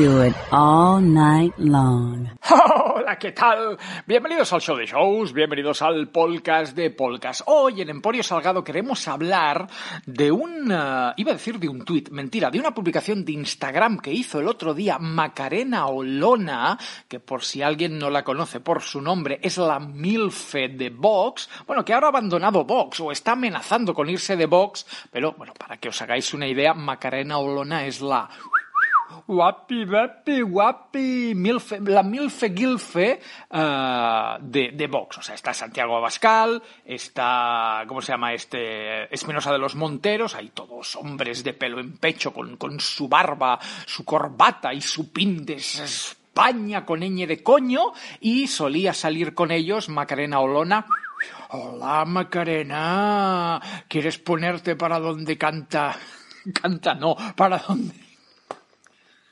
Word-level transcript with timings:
Do 0.00 0.24
it 0.24 0.34
all 0.50 0.98
night 1.02 1.52
long. 1.58 2.26
Hola, 2.48 3.18
¿qué 3.18 3.32
tal? 3.32 3.76
Bienvenidos 4.06 4.50
al 4.54 4.62
show 4.62 4.74
de 4.74 4.86
shows, 4.86 5.34
bienvenidos 5.34 5.82
al 5.82 6.08
podcast 6.08 6.74
de 6.74 6.90
podcast. 6.90 7.42
Hoy 7.44 7.82
en 7.82 7.90
Emporio 7.90 8.22
Salgado 8.22 8.64
queremos 8.64 9.06
hablar 9.08 9.68
de 10.06 10.32
un, 10.32 10.72
eh, 10.72 11.12
iba 11.18 11.32
a 11.32 11.34
decir 11.34 11.58
de 11.58 11.68
un 11.68 11.84
tuit, 11.84 12.08
mentira, 12.08 12.50
de 12.50 12.58
una 12.58 12.72
publicación 12.72 13.26
de 13.26 13.32
Instagram 13.32 13.98
que 13.98 14.10
hizo 14.10 14.40
el 14.40 14.48
otro 14.48 14.72
día 14.72 14.98
Macarena 14.98 15.86
Olona, 15.88 16.78
que 17.06 17.20
por 17.20 17.44
si 17.44 17.60
alguien 17.60 17.98
no 17.98 18.08
la 18.08 18.24
conoce 18.24 18.60
por 18.60 18.80
su 18.80 19.02
nombre, 19.02 19.38
es 19.42 19.58
la 19.58 19.78
Milfe 19.80 20.68
de 20.68 20.88
Vox, 20.88 21.50
bueno, 21.66 21.84
que 21.84 21.92
ahora 21.92 22.06
ha 22.06 22.10
abandonado 22.10 22.64
Vox 22.64 23.00
o 23.00 23.12
está 23.12 23.32
amenazando 23.32 23.92
con 23.92 24.08
irse 24.08 24.34
de 24.34 24.46
Vox, 24.46 24.86
pero 25.10 25.32
bueno, 25.32 25.52
para 25.52 25.76
que 25.76 25.90
os 25.90 26.00
hagáis 26.00 26.32
una 26.32 26.46
idea, 26.46 26.72
Macarena 26.72 27.36
Olona 27.36 27.84
es 27.84 28.00
la 28.00 28.30
guapi, 29.26 29.84
guapi, 29.84 30.40
guapi, 30.40 31.34
milfe, 31.34 31.80
la 31.80 32.02
milfe 32.02 32.52
gilfe 32.54 33.20
eh, 33.50 34.36
de, 34.40 34.70
de 34.72 34.86
Vox. 34.86 35.18
O 35.18 35.22
sea, 35.22 35.34
está 35.34 35.54
Santiago 35.54 35.96
Abascal, 35.96 36.62
está, 36.84 37.84
¿cómo 37.86 38.00
se 38.02 38.12
llama 38.12 38.32
este? 38.32 39.12
Espinosa 39.12 39.52
de 39.52 39.58
los 39.58 39.74
Monteros, 39.74 40.34
hay 40.34 40.50
todos 40.50 40.96
hombres 40.96 41.44
de 41.44 41.54
pelo 41.54 41.80
en 41.80 41.96
pecho 41.96 42.32
con, 42.32 42.56
con 42.56 42.80
su 42.80 43.08
barba, 43.08 43.58
su 43.86 44.04
corbata 44.04 44.72
y 44.72 44.80
su 44.80 45.12
pin 45.12 45.44
de 45.44 45.54
España 45.54 46.84
con 46.84 47.00
ñ 47.00 47.26
de 47.26 47.42
coño 47.42 47.92
y 48.20 48.46
solía 48.46 48.94
salir 48.94 49.34
con 49.34 49.50
ellos 49.50 49.88
Macarena 49.88 50.40
Olona. 50.40 50.86
Hola 51.50 52.04
Macarena, 52.04 53.60
¿quieres 53.88 54.18
ponerte 54.18 54.76
para 54.76 54.98
donde 54.98 55.36
canta? 55.36 55.96
Canta 56.62 56.94
no, 56.94 57.16
para 57.36 57.58
donde 57.58 58.09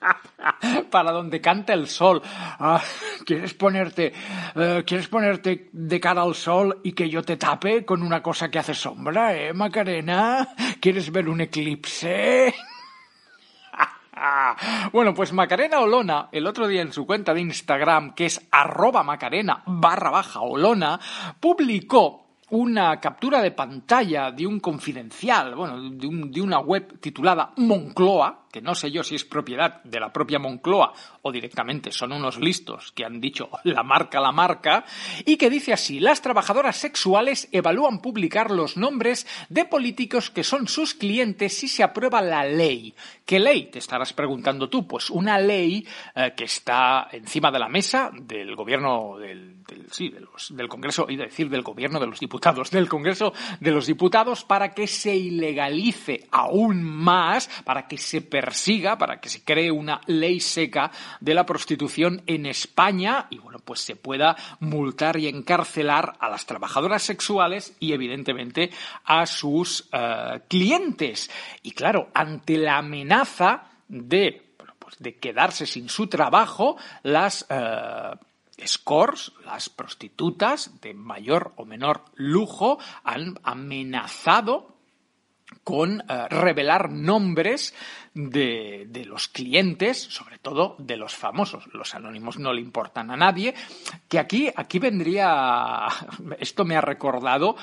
para 0.91 1.13
donde 1.13 1.41
canta 1.41 1.75
el 1.75 1.87
sol. 1.87 2.23
Ah, 2.25 2.83
¿Quieres 3.25 3.55
ponerte, 3.55 4.13
eh, 4.55 4.83
quieres 4.87 5.09
ponerte 5.09 5.69
de 5.73 6.01
cara 6.01 6.23
al 6.23 6.35
sol 6.35 6.81
y 6.85 6.93
que 6.93 7.09
yo 7.09 7.23
te 7.23 7.37
tape 7.37 7.85
con 7.85 8.03
una 8.03 8.23
cosa 8.23 8.51
que 8.51 8.59
hace 8.59 8.75
sombra, 8.75 9.35
eh, 9.37 9.53
Macarena? 9.53 10.49
¿Quieres 10.81 11.11
ver 11.11 11.29
un 11.29 11.41
eclipse? 11.41 12.55
Bueno, 14.93 15.15
pues 15.15 15.33
Macarena 15.33 15.79
Olona, 15.79 16.29
el 16.33 16.49
otro 16.49 16.67
día 16.67 16.83
en 16.83 16.93
su 16.93 17.07
cuenta 17.07 17.33
de 17.33 17.41
Instagram, 17.41 18.15
que 18.15 18.27
es 18.27 18.45
arroba 18.51 19.05
macarena 19.05 19.63
barra 19.65 20.11
baja 20.11 20.41
Olona, 20.41 20.99
publicó 21.39 22.28
una 22.51 22.99
captura 23.01 23.43
de 23.43 23.51
pantalla 23.51 24.31
de 24.31 24.47
un 24.47 24.61
confidencial, 24.61 25.55
bueno, 25.55 25.91
de, 25.91 26.07
un- 26.07 26.31
de 26.31 26.41
una 26.41 26.59
web 26.61 26.99
titulada 27.01 27.53
Moncloa, 27.57 28.47
que 28.51 28.63
no 28.63 28.75
sé 28.75 28.91
yo 28.91 29.03
si 29.05 29.15
es 29.15 29.25
propiedad 29.27 29.83
de 29.85 30.01
la 30.01 30.11
propia 30.13 30.39
Moncloa 30.39 30.93
o 31.23 31.31
directamente 31.31 31.93
son 31.93 32.13
unos 32.13 32.39
listos 32.39 32.93
que 32.93 33.05
han 33.05 33.21
dicho 33.21 33.51
la 33.65 33.83
marca, 33.83 34.21
la 34.21 34.33
marca, 34.33 34.85
y 35.27 35.37
que 35.37 35.51
dice 35.51 35.75
así, 35.75 36.01
las 36.01 36.23
trabajadoras 36.23 36.77
sexuales 36.77 37.49
evalúan 37.53 38.01
publicar 38.01 38.51
los 38.51 38.77
nombres 38.79 39.27
de 39.51 39.67
políticos 39.67 40.31
que 40.31 40.45
son 40.45 40.67
sus 40.67 40.95
clientes 40.95 41.53
si 41.59 41.69
se 41.69 41.83
aprueba 41.83 42.23
la 42.23 42.45
ley. 42.45 42.95
¿Qué 43.27 43.39
ley? 43.39 43.67
Te 43.67 43.79
estarás 43.79 44.15
preguntando 44.15 44.71
tú. 44.71 44.87
Pues 44.89 45.11
una 45.11 45.39
ley 45.39 45.87
eh, 46.15 46.33
que 46.35 46.45
está 46.45 47.09
encima 47.13 47.51
de 47.51 47.59
la 47.59 47.69
mesa 47.69 48.11
del 48.15 48.57
gobierno 48.57 49.19
del, 49.19 49.58
del- 49.69 49.93
sí, 49.93 50.09
de 50.09 50.21
los- 50.21 50.57
del 50.57 50.69
Congreso, 50.69 51.07
iba 51.09 51.25
a 51.25 51.27
decir 51.27 51.49
del 51.51 51.63
gobierno 51.63 52.01
de 52.01 52.07
los 52.07 52.19
diputados, 52.19 52.71
del 52.71 52.89
Congreso 52.89 53.33
de 53.61 53.71
los 53.71 53.87
Diputados 53.87 54.45
para 54.45 54.73
que 54.75 54.87
se 54.87 55.15
ilegalice 55.15 56.27
aún 56.33 56.83
más, 56.83 57.49
para 57.65 57.87
que 57.87 57.99
se 57.99 58.23
persiga, 58.23 58.97
para 58.99 59.21
que 59.21 59.29
se 59.29 59.45
cree 59.45 59.71
una 59.71 60.01
ley 60.07 60.41
seca 60.41 60.91
de 61.21 61.35
la 61.35 61.45
prostitución 61.47 62.23
en 62.27 62.47
España 62.47 63.27
y 63.31 63.39
bueno, 63.39 63.59
pues 63.59 63.81
se 63.81 63.95
pueda 63.97 64.37
multar 64.61 65.19
y 65.19 65.29
encarcelar 65.29 66.15
a 66.19 66.29
las 66.31 66.47
trabajadoras 66.47 67.03
sexuales 67.03 67.77
y 67.79 67.93
evidentemente 67.93 68.71
a 69.05 69.27
sus 69.27 69.89
eh, 69.93 70.41
clientes. 70.49 71.31
Y 71.63 71.73
claro, 71.73 72.09
ante 72.15 72.57
la 72.57 72.79
amenaza 72.79 73.65
de 73.89 74.45
pues 74.79 74.97
de 75.01 75.17
quedarse 75.17 75.67
sin 75.67 75.91
su 75.91 76.07
trabajo, 76.07 76.79
las 77.03 77.45
eh, 77.51 78.11
scores, 78.67 79.33
las 79.45 79.69
prostitutas 79.69 80.81
de 80.81 80.95
mayor 80.95 81.53
o 81.57 81.65
menor 81.65 82.05
lujo, 82.15 82.79
han 83.05 83.39
amenazado 83.43 84.79
con 85.65 86.01
eh, 86.01 86.29
revelar 86.29 86.91
nombres 86.91 87.75
de, 88.15 88.87
de 88.89 89.05
los 89.05 89.29
clientes, 89.29 89.99
sobre 89.99 90.39
todo 90.39 90.77
de 90.79 90.97
los 90.97 91.15
famosos. 91.15 91.67
Los 91.73 91.95
anónimos 91.95 92.39
no 92.39 92.53
le 92.53 92.61
importan 92.61 93.11
a 93.11 93.17
nadie. 93.17 93.55
Que 94.09 94.19
aquí, 94.19 94.51
aquí 94.55 94.79
vendría, 94.79 95.87
esto 96.39 96.65
me 96.65 96.77
ha 96.77 96.81
recordado, 96.81 97.57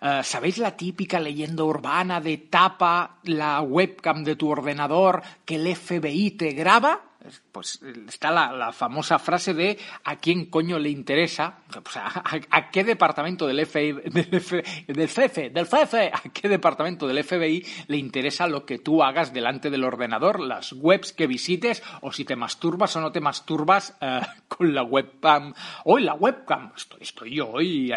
eh, 0.00 0.20
¿sabéis 0.22 0.58
la 0.58 0.76
típica 0.76 1.18
leyenda 1.18 1.64
urbana 1.64 2.20
de 2.20 2.38
tapa 2.38 3.18
la 3.24 3.60
webcam 3.60 4.24
de 4.24 4.36
tu 4.36 4.50
ordenador 4.50 5.22
que 5.44 5.56
el 5.56 5.74
FBI 5.74 6.32
te 6.32 6.52
graba? 6.52 7.11
Pues 7.52 7.80
está 8.08 8.30
la, 8.30 8.52
la 8.52 8.72
famosa 8.72 9.18
frase 9.18 9.54
de 9.54 9.78
¿a 10.04 10.16
quién 10.16 10.46
coño 10.46 10.78
le 10.78 10.88
interesa? 10.90 11.58
O 11.84 11.90
sea, 11.90 12.06
¿a, 12.06 12.40
a 12.50 12.70
qué 12.70 12.82
departamento 12.84 13.46
del 13.46 13.64
FBI, 13.66 13.92
del, 14.10 14.28
F- 14.34 14.62
del 14.88 15.08
FF, 15.08 15.36
del 15.52 15.66
a 16.12 16.20
qué 16.32 16.48
departamento 16.48 17.06
del 17.06 17.22
FBI 17.22 17.64
le 17.88 17.96
interesa 17.96 18.46
lo 18.46 18.66
que 18.66 18.78
tú 18.78 19.02
hagas 19.02 19.32
delante 19.32 19.70
del 19.70 19.84
ordenador, 19.84 20.40
las 20.40 20.72
webs 20.72 21.12
que 21.12 21.26
visites 21.26 21.82
o 22.00 22.12
si 22.12 22.24
te 22.24 22.34
masturbas 22.36 22.96
o 22.96 23.00
no 23.00 23.12
te 23.12 23.20
masturbas 23.20 23.96
eh, 24.00 24.20
con 24.48 24.74
la 24.74 24.82
webcam? 24.82 25.54
Hoy 25.84 26.02
la 26.02 26.14
webcam, 26.14 26.72
estoy, 26.76 27.02
estoy 27.02 27.36
yo 27.36 27.50
hoy 27.50 27.92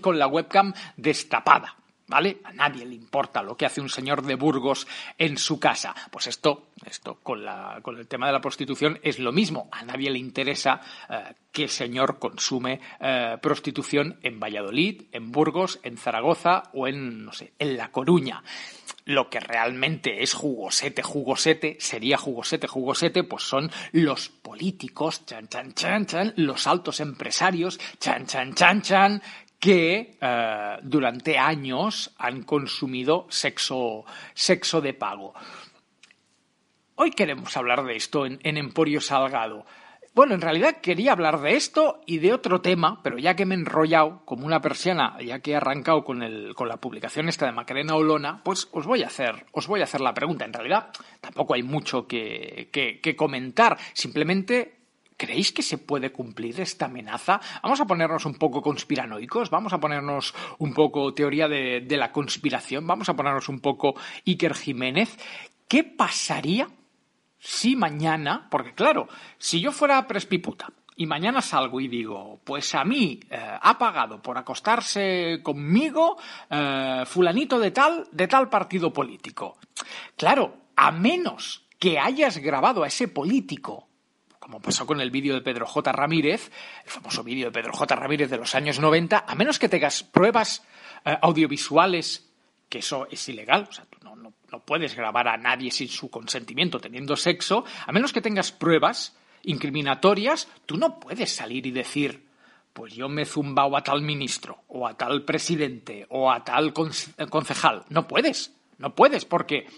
con 0.00 0.18
la 0.18 0.26
webcam 0.26 0.72
destapada. 0.96 1.76
¿Vale? 2.08 2.38
A 2.44 2.52
nadie 2.52 2.84
le 2.84 2.94
importa 2.94 3.42
lo 3.42 3.56
que 3.56 3.64
hace 3.64 3.80
un 3.80 3.88
señor 3.88 4.22
de 4.22 4.34
Burgos 4.34 4.86
en 5.16 5.38
su 5.38 5.58
casa. 5.58 5.94
Pues 6.10 6.26
esto, 6.26 6.68
esto 6.84 7.20
con, 7.22 7.44
la, 7.44 7.78
con 7.82 7.96
el 7.96 8.06
tema 8.06 8.26
de 8.26 8.32
la 8.32 8.40
prostitución 8.40 8.98
es 9.02 9.18
lo 9.18 9.32
mismo. 9.32 9.68
A 9.72 9.82
nadie 9.84 10.10
le 10.10 10.18
interesa 10.18 10.80
eh, 11.08 11.34
qué 11.52 11.68
señor 11.68 12.18
consume 12.18 12.80
eh, 13.00 13.38
prostitución 13.40 14.18
en 14.22 14.40
Valladolid, 14.40 15.04
en 15.12 15.30
Burgos, 15.30 15.80
en 15.84 15.96
Zaragoza 15.96 16.64
o 16.72 16.88
en, 16.88 17.24
no 17.24 17.32
sé, 17.32 17.52
en 17.58 17.76
La 17.76 17.90
Coruña. 17.90 18.42
Lo 19.04 19.28
que 19.28 19.40
realmente 19.40 20.22
es 20.22 20.32
jugosete, 20.32 21.02
jugosete, 21.02 21.76
sería 21.80 22.16
jugosete, 22.16 22.68
jugosete, 22.68 23.24
pues 23.24 23.42
son 23.42 23.70
los 23.90 24.28
políticos, 24.28 25.26
chan, 25.26 25.48
chan, 25.48 25.72
chan, 25.74 26.06
chan, 26.06 26.32
los 26.36 26.68
altos 26.68 27.00
empresarios, 27.00 27.80
chan, 27.98 28.26
chan, 28.26 28.54
chan, 28.54 28.82
chan, 28.82 29.22
que 29.62 30.18
eh, 30.20 30.76
durante 30.82 31.38
años 31.38 32.12
han 32.18 32.42
consumido 32.42 33.28
sexo, 33.30 34.04
sexo 34.34 34.80
de 34.80 34.92
pago. 34.92 35.34
Hoy 36.96 37.12
queremos 37.12 37.56
hablar 37.56 37.84
de 37.84 37.94
esto 37.94 38.26
en, 38.26 38.40
Emporio 38.42 39.00
Salgado. 39.00 39.64
Bueno, 40.14 40.34
en 40.34 40.40
realidad 40.40 40.80
quería 40.82 41.12
hablar 41.12 41.40
de 41.40 41.54
esto 41.54 42.00
y 42.06 42.18
de 42.18 42.32
otro 42.32 42.60
tema, 42.60 43.00
pero 43.04 43.18
ya 43.18 43.36
que 43.36 43.46
me 43.46 43.54
he 43.54 43.58
enrollado 43.58 44.24
como 44.24 44.46
una 44.46 44.60
persiana, 44.60 45.16
ya 45.24 45.38
que 45.38 45.52
he 45.52 45.56
arrancado 45.56 46.02
con, 46.02 46.24
el, 46.24 46.56
con 46.56 46.68
la 46.68 46.78
publicación 46.78 47.28
esta 47.28 47.46
de 47.46 47.52
Macarena 47.52 47.94
Olona, 47.94 48.42
pues 48.42 48.68
os 48.72 48.84
voy 48.84 49.04
a 49.04 49.06
hacer, 49.06 49.46
os 49.52 49.68
voy 49.68 49.80
a 49.80 49.84
hacer 49.84 50.00
la 50.00 50.12
pregunta. 50.12 50.44
En 50.44 50.54
realidad 50.54 50.88
tampoco 51.20 51.54
hay 51.54 51.62
mucho 51.62 52.08
que, 52.08 52.68
que, 52.72 53.14
comentar. 53.14 53.78
Simplemente 53.92 54.81
¿Creéis 55.22 55.52
que 55.52 55.62
se 55.62 55.78
puede 55.78 56.10
cumplir 56.10 56.60
esta 56.60 56.86
amenaza? 56.86 57.40
Vamos 57.62 57.80
a 57.80 57.86
ponernos 57.86 58.26
un 58.26 58.34
poco 58.34 58.60
conspiranoicos, 58.60 59.50
vamos 59.50 59.72
a 59.72 59.78
ponernos 59.78 60.34
un 60.58 60.74
poco 60.74 61.14
teoría 61.14 61.46
de, 61.46 61.86
la 61.96 62.10
conspiración, 62.10 62.88
vamos 62.88 63.08
a 63.08 63.14
ponernos 63.14 63.48
un 63.48 63.60
poco 63.60 63.94
Iker 64.26 64.52
Jiménez. 64.52 65.16
¿Qué 65.68 65.84
pasaría 65.84 66.68
si 67.38 67.76
mañana, 67.76 68.48
porque 68.50 68.74
claro, 68.74 69.06
si 69.38 69.60
yo 69.60 69.70
fuera 69.70 70.08
prespiputa 70.08 70.72
y 70.96 71.06
mañana 71.06 71.40
salgo 71.40 71.80
y 71.80 71.86
digo, 71.86 72.40
pues 72.42 72.74
a 72.74 72.84
mí 72.84 73.20
eh, 73.30 73.58
ha 73.62 73.78
pagado 73.78 74.20
por 74.20 74.36
acostarse 74.36 75.38
conmigo 75.40 76.16
eh, 76.50 77.04
fulanito 77.06 77.60
de 77.60 77.70
tal, 77.70 78.08
de 78.10 78.26
tal 78.26 78.48
partido 78.48 78.92
político. 78.92 79.56
Claro, 80.16 80.62
a 80.74 80.90
menos 80.90 81.64
que 81.78 82.00
hayas 82.00 82.38
grabado 82.38 82.82
a 82.82 82.88
ese 82.88 83.06
político 83.06 83.91
como 84.42 84.60
pasó 84.60 84.84
con 84.86 85.00
el 85.00 85.12
vídeo 85.12 85.34
de 85.34 85.40
Pedro 85.40 85.66
J. 85.66 85.92
Ramírez, 85.92 86.50
el 86.84 86.90
famoso 86.90 87.22
vídeo 87.22 87.46
de 87.46 87.52
Pedro 87.52 87.72
J. 87.72 87.94
Ramírez 87.94 88.28
de 88.28 88.38
los 88.38 88.56
años 88.56 88.80
90, 88.80 89.24
a 89.28 89.34
menos 89.36 89.60
que 89.60 89.68
tengas 89.68 90.02
pruebas 90.02 90.64
eh, 91.04 91.16
audiovisuales, 91.22 92.28
que 92.68 92.80
eso 92.80 93.06
es 93.08 93.28
ilegal, 93.28 93.68
o 93.70 93.72
sea, 93.72 93.84
tú 93.84 93.98
no, 94.02 94.16
no, 94.16 94.32
no 94.50 94.58
puedes 94.58 94.96
grabar 94.96 95.28
a 95.28 95.36
nadie 95.36 95.70
sin 95.70 95.86
su 95.86 96.10
consentimiento 96.10 96.80
teniendo 96.80 97.14
sexo, 97.14 97.64
a 97.86 97.92
menos 97.92 98.12
que 98.12 98.20
tengas 98.20 98.50
pruebas 98.50 99.16
incriminatorias, 99.44 100.48
tú 100.66 100.76
no 100.76 100.98
puedes 100.98 101.32
salir 101.32 101.64
y 101.64 101.70
decir, 101.70 102.26
pues 102.72 102.94
yo 102.94 103.08
me 103.08 103.22
he 103.22 103.26
zumbado 103.26 103.76
a 103.76 103.84
tal 103.84 104.02
ministro, 104.02 104.64
o 104.66 104.88
a 104.88 104.96
tal 104.96 105.22
presidente, 105.22 106.04
o 106.08 106.32
a 106.32 106.42
tal 106.42 106.72
concejal. 106.72 107.84
No 107.90 108.08
puedes, 108.08 108.52
no 108.78 108.92
puedes, 108.92 109.24
porque 109.24 109.68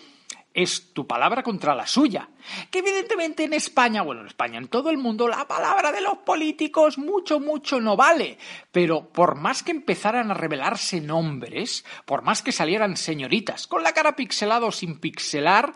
es 0.54 0.92
tu 0.92 1.06
palabra 1.06 1.42
contra 1.42 1.74
la 1.74 1.86
suya. 1.86 2.28
Que 2.70 2.78
evidentemente 2.78 3.44
en 3.44 3.52
España, 3.52 4.02
bueno, 4.02 4.20
en 4.20 4.28
España, 4.28 4.58
en 4.58 4.68
todo 4.68 4.90
el 4.90 4.98
mundo, 4.98 5.26
la 5.26 5.48
palabra 5.48 5.90
de 5.90 6.00
los 6.00 6.18
políticos 6.18 6.96
mucho, 6.96 7.40
mucho 7.40 7.80
no 7.80 7.96
vale. 7.96 8.38
Pero 8.70 9.08
por 9.08 9.34
más 9.34 9.64
que 9.64 9.72
empezaran 9.72 10.30
a 10.30 10.34
revelarse 10.34 11.00
nombres, 11.00 11.84
por 12.06 12.22
más 12.22 12.42
que 12.42 12.52
salieran 12.52 12.96
señoritas, 12.96 13.66
con 13.66 13.82
la 13.82 13.92
cara 13.92 14.14
pixelada 14.14 14.66
o 14.66 14.72
sin 14.72 15.00
pixelar, 15.00 15.74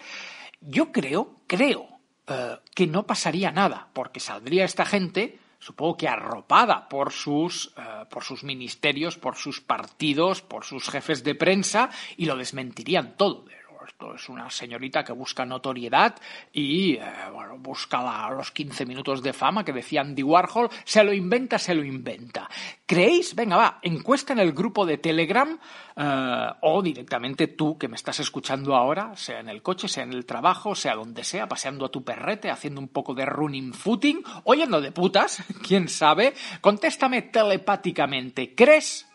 yo 0.60 0.92
creo, 0.92 1.40
creo, 1.48 1.88
eh, 2.28 2.56
que 2.74 2.86
no 2.86 3.04
pasaría 3.04 3.50
nada, 3.50 3.88
porque 3.92 4.20
saldría 4.20 4.64
esta 4.64 4.86
gente 4.86 5.40
supongo 5.60 5.96
que 5.96 6.06
arropada 6.06 6.88
por 6.88 7.12
sus, 7.12 7.74
eh, 7.76 8.04
por 8.08 8.22
sus 8.22 8.44
ministerios, 8.44 9.18
por 9.18 9.34
sus 9.34 9.60
partidos, 9.60 10.40
por 10.40 10.64
sus 10.64 10.88
jefes 10.88 11.24
de 11.24 11.34
prensa, 11.34 11.90
y 12.16 12.26
lo 12.26 12.36
desmentirían 12.36 13.16
todo 13.16 13.44
esto 13.88 14.14
es 14.14 14.28
una 14.28 14.50
señorita 14.50 15.02
que 15.02 15.12
busca 15.12 15.46
notoriedad 15.46 16.14
y 16.52 16.94
eh, 16.94 17.02
bueno, 17.32 17.56
busca 17.58 18.28
los 18.30 18.50
15 18.50 18.84
minutos 18.84 19.22
de 19.22 19.32
fama 19.32 19.64
que 19.64 19.72
decía 19.72 20.02
Andy 20.02 20.22
Warhol, 20.22 20.68
se 20.84 21.02
lo 21.02 21.12
inventa, 21.12 21.58
se 21.58 21.74
lo 21.74 21.82
inventa. 21.82 22.48
¿Creéis? 22.84 23.34
Venga, 23.34 23.56
va, 23.56 23.78
encuesta 23.82 24.34
en 24.34 24.40
el 24.40 24.52
grupo 24.52 24.84
de 24.84 24.98
Telegram 24.98 25.58
eh, 25.96 26.48
o 26.60 26.82
directamente 26.82 27.48
tú 27.48 27.78
que 27.78 27.88
me 27.88 27.96
estás 27.96 28.20
escuchando 28.20 28.76
ahora, 28.76 29.16
sea 29.16 29.40
en 29.40 29.48
el 29.48 29.62
coche, 29.62 29.88
sea 29.88 30.04
en 30.04 30.12
el 30.12 30.26
trabajo, 30.26 30.74
sea 30.74 30.94
donde 30.94 31.24
sea, 31.24 31.48
paseando 31.48 31.86
a 31.86 31.90
tu 31.90 32.04
perrete, 32.04 32.50
haciendo 32.50 32.80
un 32.80 32.88
poco 32.88 33.14
de 33.14 33.24
running 33.24 33.72
footing, 33.72 34.22
oyendo 34.44 34.82
de 34.82 34.92
putas, 34.92 35.42
quién 35.66 35.88
sabe, 35.88 36.34
contéstame 36.60 37.22
telepáticamente. 37.22 38.54
¿Crees 38.54 39.07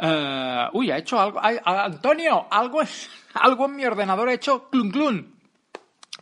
Uh, 0.00 0.68
uy, 0.72 0.90
ha 0.90 0.98
hecho 0.98 1.18
algo. 1.20 1.40
Antonio, 1.42 2.46
algo, 2.50 2.80
algo 3.34 3.66
en 3.66 3.76
mi 3.76 3.84
ordenador 3.84 4.28
ha 4.28 4.34
hecho 4.34 4.68
clun 4.70 4.90
clun. 4.90 5.38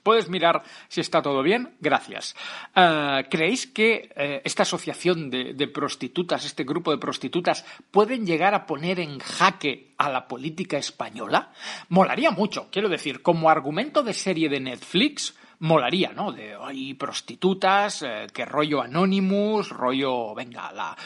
Puedes 0.02 0.28
mirar 0.28 0.62
si 0.86 1.00
está 1.00 1.20
todo 1.20 1.42
bien. 1.42 1.74
Gracias. 1.80 2.36
Uh, 2.76 3.28
¿Creéis 3.28 3.66
que 3.66 4.08
uh, 4.16 4.40
esta 4.44 4.62
asociación 4.62 5.30
de, 5.30 5.68
prostitutas, 5.68 6.44
este 6.44 6.62
grupo 6.62 6.92
de 6.92 6.98
prostitutas, 6.98 7.64
pueden 7.90 8.24
llegar 8.24 8.54
a 8.54 8.66
poner 8.66 9.00
en 9.00 9.18
jaque 9.18 9.94
a 9.98 10.08
la 10.08 10.28
política 10.28 10.78
española? 10.78 11.50
Molaría 11.88 12.30
mucho, 12.30 12.68
quiero 12.70 12.88
decir, 12.88 13.20
como 13.20 13.50
argumento 13.50 14.04
de 14.04 14.14
serie 14.14 14.48
de 14.48 14.60
Netflix, 14.60 15.34
molaría, 15.58 16.12
¿no? 16.12 16.32
De 16.32 16.54
hay 16.54 16.94
prostitutas, 16.94 18.02
eh, 18.02 18.26
que 18.32 18.44
rollo 18.44 18.82
Anonymous, 18.82 19.70
rollo, 19.70 20.34
venga, 20.34 20.72
la. 20.72 20.96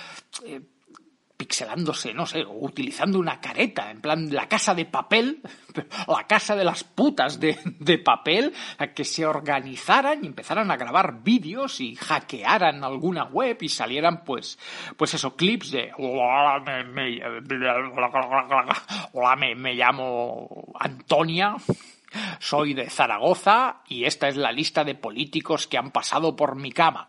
Eh, 0.44 0.60
pixelándose, 1.40 2.12
no 2.12 2.26
sé, 2.26 2.44
utilizando 2.46 3.18
una 3.18 3.40
careta, 3.40 3.90
en 3.90 4.02
plan 4.02 4.28
la 4.30 4.46
casa 4.46 4.74
de 4.74 4.84
papel, 4.84 5.40
la 6.06 6.26
casa 6.26 6.54
de 6.54 6.64
las 6.64 6.84
putas 6.84 7.40
de, 7.40 7.58
de 7.78 7.96
papel, 7.96 8.52
que 8.94 9.04
se 9.04 9.24
organizaran 9.24 10.22
y 10.22 10.26
empezaran 10.26 10.70
a 10.70 10.76
grabar 10.76 11.22
vídeos 11.22 11.80
y 11.80 11.94
hackearan 11.94 12.84
alguna 12.84 13.24
web 13.24 13.56
y 13.62 13.70
salieran 13.70 14.22
pues, 14.22 14.58
pues 14.98 15.14
esos 15.14 15.32
clips 15.32 15.70
de 15.70 15.90
hola, 15.96 16.60
me, 16.60 16.84
me, 16.84 17.20
hola, 19.14 19.36
me, 19.36 19.54
me 19.54 19.74
llamo 19.74 20.74
Antonia, 20.78 21.56
soy 22.38 22.74
de 22.74 22.90
Zaragoza 22.90 23.82
y 23.88 24.04
esta 24.04 24.28
es 24.28 24.36
la 24.36 24.52
lista 24.52 24.84
de 24.84 24.94
políticos 24.94 25.66
que 25.66 25.78
han 25.78 25.90
pasado 25.90 26.34
por 26.36 26.56
mi 26.56 26.72
cama. 26.72 27.08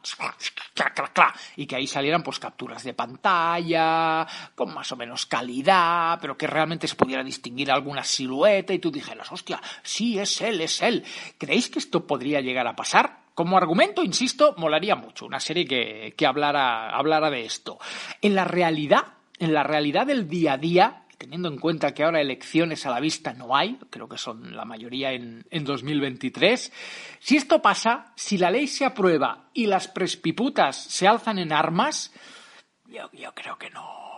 Y 1.56 1.66
que 1.66 1.76
ahí 1.76 1.88
salieran 1.88 2.24
pues 2.24 2.40
capturas 2.40 2.84
de 2.84 2.94
pantalla, 2.94 4.28
con 4.56 4.74
más 4.74 4.92
o 4.92 4.96
menos 4.96 5.26
calidad, 5.26 6.20
pero 6.22 6.38
que 6.38 6.48
realmente 6.48 6.88
se 6.88 6.96
pudiera 6.96 7.24
distinguir 7.24 7.72
alguna 7.72 8.04
silueta 8.04 8.74
y 8.74 8.80
tú 8.80 8.92
dijeras, 8.92 9.32
hostia, 9.32 9.62
sí, 9.84 10.20
es 10.20 10.42
él, 10.42 10.62
es 10.62 10.82
él. 10.82 11.04
¿Creéis 11.38 11.70
que 11.70 11.80
esto 11.80 12.06
podría 12.06 12.42
llegar 12.42 12.68
a 12.68 12.76
pasar? 12.76 13.22
Como 13.34 13.58
argumento, 13.58 14.04
insisto, 14.04 14.54
molaría 14.58 14.96
mucho 14.96 15.26
una 15.26 15.40
serie 15.40 15.66
que, 15.66 16.14
que 16.18 16.26
hablara, 16.26 16.90
hablara 16.96 17.30
de 17.30 17.46
esto. 17.46 17.80
En 18.22 18.36
la 18.36 18.44
realidad, 18.44 19.06
en 19.40 19.54
la 19.54 19.64
realidad 19.64 20.06
del 20.06 20.28
día 20.28 20.54
a 20.54 20.58
día, 20.58 21.01
teniendo 21.22 21.50
en 21.50 21.60
cuenta 21.60 21.94
que 21.94 22.04
ahora 22.04 22.20
elecciones 22.20 22.84
a 22.88 22.90
la 22.90 23.00
vista 23.00 23.32
no 23.34 23.56
hay, 23.56 23.78
creo 23.92 24.10
que 24.10 24.18
son 24.18 24.56
la 24.56 24.66
mayoría 24.66 25.14
en, 25.14 25.46
en 25.52 25.64
2023, 25.64 26.74
si 27.20 27.38
esto 27.38 27.62
pasa, 27.62 28.12
si 28.16 28.40
la 28.40 28.50
ley 28.50 28.66
se 28.66 28.86
aprueba 28.86 29.52
y 29.54 29.68
las 29.68 29.88
prespiputas 29.88 30.76
se 30.76 31.08
alzan 31.08 31.38
en 31.38 31.54
armas, 31.54 32.12
yo, 32.88 33.08
yo 33.14 33.36
creo 33.36 33.56
que 33.60 33.70
no, 33.70 34.11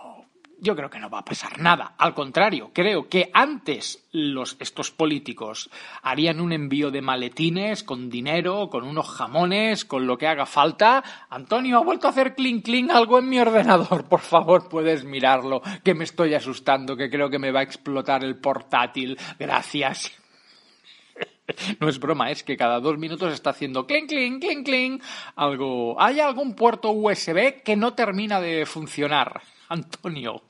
yo 0.64 0.74
creo 0.74 0.88
que 0.88 0.98
no 0.98 1.10
va 1.10 1.18
a 1.18 1.24
pasar 1.24 1.60
nada. 1.60 1.94
Al 1.98 2.14
contrario, 2.14 2.70
creo 2.72 3.08
que 3.08 3.30
antes 3.34 4.08
los, 4.12 4.56
estos 4.58 4.90
políticos 4.90 5.70
harían 6.02 6.40
un 6.40 6.52
envío 6.52 6.90
de 6.90 7.02
maletines 7.02 7.84
con 7.84 8.08
dinero, 8.08 8.70
con 8.70 8.84
unos 8.84 9.06
jamones, 9.08 9.84
con 9.84 10.06
lo 10.06 10.16
que 10.16 10.26
haga 10.26 10.46
falta. 10.46 11.04
Antonio, 11.28 11.76
ha 11.76 11.84
vuelto 11.84 12.06
a 12.06 12.10
hacer 12.10 12.34
clink 12.34 12.64
clink 12.64 12.90
algo 12.90 13.18
en 13.18 13.28
mi 13.28 13.38
ordenador. 13.38 14.04
Por 14.08 14.20
favor, 14.20 14.68
puedes 14.68 15.04
mirarlo, 15.04 15.60
que 15.84 15.94
me 15.94 16.04
estoy 16.04 16.34
asustando, 16.34 16.96
que 16.96 17.10
creo 17.10 17.28
que 17.28 17.38
me 17.38 17.52
va 17.52 17.60
a 17.60 17.64
explotar 17.64 18.24
el 18.24 18.36
portátil. 18.36 19.18
Gracias. 19.38 20.12
No 21.78 21.90
es 21.90 22.00
broma, 22.00 22.30
es 22.30 22.42
que 22.42 22.56
cada 22.56 22.80
dos 22.80 22.96
minutos 22.96 23.30
está 23.30 23.50
haciendo 23.50 23.86
clink, 23.86 24.08
clink, 24.08 24.42
clink, 24.42 24.64
clink. 24.64 25.02
Algo. 25.36 26.00
Hay 26.00 26.18
algún 26.18 26.54
puerto 26.54 26.90
USB 26.90 27.62
que 27.62 27.76
no 27.76 27.92
termina 27.92 28.40
de 28.40 28.64
funcionar. 28.64 29.42
Antonio, 29.68 30.40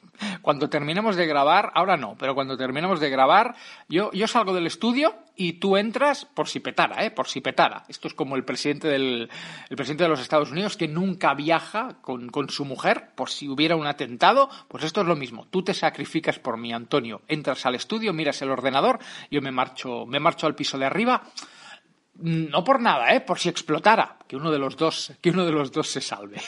cuando 0.42 0.68
terminemos 0.68 1.16
de 1.16 1.26
grabar, 1.26 1.70
ahora 1.74 1.96
no, 1.96 2.16
pero 2.18 2.34
cuando 2.34 2.56
terminemos 2.56 3.00
de 3.00 3.10
grabar, 3.10 3.54
yo, 3.88 4.10
yo 4.12 4.26
salgo 4.26 4.54
del 4.54 4.66
estudio 4.66 5.14
y 5.36 5.54
tú 5.54 5.76
entras 5.76 6.24
por 6.24 6.48
si 6.48 6.60
petara, 6.60 7.04
¿eh? 7.04 7.10
Por 7.10 7.28
si 7.28 7.40
petara. 7.40 7.84
Esto 7.88 8.08
es 8.08 8.14
como 8.14 8.36
el 8.36 8.44
presidente, 8.44 8.88
del, 8.88 9.28
el 9.68 9.76
presidente 9.76 10.04
de 10.04 10.10
los 10.10 10.20
Estados 10.20 10.50
Unidos 10.50 10.76
que 10.76 10.88
nunca 10.88 11.34
viaja 11.34 11.96
con, 12.00 12.28
con 12.28 12.48
su 12.50 12.64
mujer 12.64 13.10
por 13.14 13.30
si 13.30 13.48
hubiera 13.48 13.76
un 13.76 13.86
atentado. 13.86 14.48
Pues 14.68 14.84
esto 14.84 15.00
es 15.00 15.06
lo 15.06 15.16
mismo. 15.16 15.46
Tú 15.50 15.62
te 15.62 15.74
sacrificas 15.74 16.38
por 16.38 16.56
mí, 16.56 16.72
Antonio. 16.72 17.22
Entras 17.28 17.66
al 17.66 17.74
estudio, 17.74 18.12
miras 18.12 18.40
el 18.42 18.50
ordenador, 18.50 18.98
yo 19.30 19.40
me 19.42 19.50
marcho, 19.50 20.06
me 20.06 20.20
marcho 20.20 20.46
al 20.46 20.54
piso 20.54 20.78
de 20.78 20.86
arriba. 20.86 21.22
No 22.16 22.62
por 22.62 22.80
nada, 22.80 23.12
¿eh? 23.14 23.20
Por 23.20 23.38
si 23.38 23.48
explotara. 23.48 24.18
Que 24.28 24.36
uno 24.36 24.50
de 24.52 24.58
los 24.58 24.76
dos, 24.76 25.12
que 25.20 25.30
uno 25.30 25.44
de 25.44 25.52
los 25.52 25.72
dos 25.72 25.88
se 25.88 26.00
salve. 26.00 26.40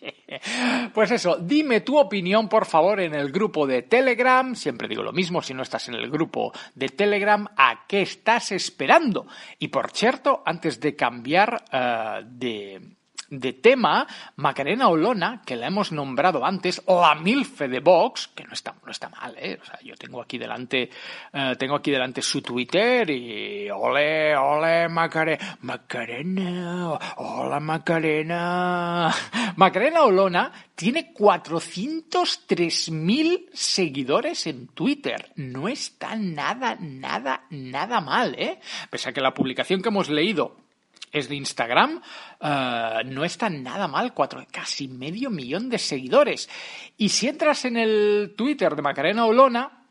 Pues 0.94 1.10
eso, 1.10 1.36
dime 1.40 1.80
tu 1.80 1.98
opinión 1.98 2.48
por 2.48 2.66
favor 2.66 3.00
en 3.00 3.14
el 3.14 3.30
grupo 3.32 3.66
de 3.66 3.82
Telegram. 3.82 4.54
Siempre 4.54 4.88
digo 4.88 5.02
lo 5.02 5.12
mismo, 5.12 5.42
si 5.42 5.54
no 5.54 5.62
estás 5.62 5.88
en 5.88 5.94
el 5.94 6.10
grupo 6.10 6.52
de 6.74 6.88
Telegram, 6.88 7.46
¿a 7.56 7.86
qué 7.86 8.02
estás 8.02 8.52
esperando? 8.52 9.26
Y 9.58 9.68
por 9.68 9.90
cierto, 9.90 10.42
antes 10.44 10.80
de 10.80 10.96
cambiar 10.96 11.64
uh, 11.72 12.24
de, 12.24 12.97
de 13.30 13.52
tema, 13.52 14.06
Macarena 14.36 14.88
Olona, 14.88 15.42
que 15.44 15.56
la 15.56 15.66
hemos 15.66 15.92
nombrado 15.92 16.42
antes, 16.44 16.82
la 16.86 17.14
milfe 17.14 17.68
de 17.68 17.80
Vox, 17.80 18.28
que 18.34 18.44
no 18.44 18.52
está, 18.52 18.74
no 18.84 18.90
está 18.90 19.08
mal, 19.08 19.34
¿eh? 19.38 19.58
O 19.60 19.64
sea, 19.64 19.78
yo 19.82 19.94
tengo 19.96 20.20
aquí 20.22 20.38
delante, 20.38 20.90
eh, 21.32 21.56
tengo 21.58 21.74
aquí 21.76 21.90
delante 21.90 22.22
su 22.22 22.40
Twitter 22.42 23.10
y 23.10 23.68
ole, 23.70 24.36
ole, 24.36 24.88
Macarena, 24.88 25.58
Macarena, 25.62 26.92
hola 27.16 27.58
Macarena. 27.60 29.14
Macarena 29.56 30.02
Olona 30.02 30.52
tiene 30.74 31.12
403.000 31.12 33.46
seguidores 33.52 34.46
en 34.46 34.68
Twitter. 34.68 35.32
No 35.36 35.68
está 35.68 36.16
nada, 36.16 36.76
nada, 36.80 37.44
nada 37.50 38.00
mal, 38.00 38.34
¿eh? 38.38 38.58
Pese 38.90 39.10
a 39.10 39.12
que 39.12 39.20
la 39.20 39.34
publicación 39.34 39.82
que 39.82 39.88
hemos 39.88 40.08
leído 40.08 40.67
es 41.12 41.28
de 41.28 41.36
Instagram, 41.36 42.00
eh, 42.40 43.02
no 43.06 43.24
está 43.24 43.48
nada 43.50 43.88
mal, 43.88 44.14
cuatro, 44.14 44.44
casi 44.50 44.88
medio 44.88 45.30
millón 45.30 45.68
de 45.68 45.78
seguidores. 45.78 46.48
Y 46.96 47.08
si 47.08 47.28
entras 47.28 47.64
en 47.64 47.76
el 47.76 48.34
Twitter 48.36 48.74
de 48.74 48.82
Macarena 48.82 49.26
Olona, 49.26 49.84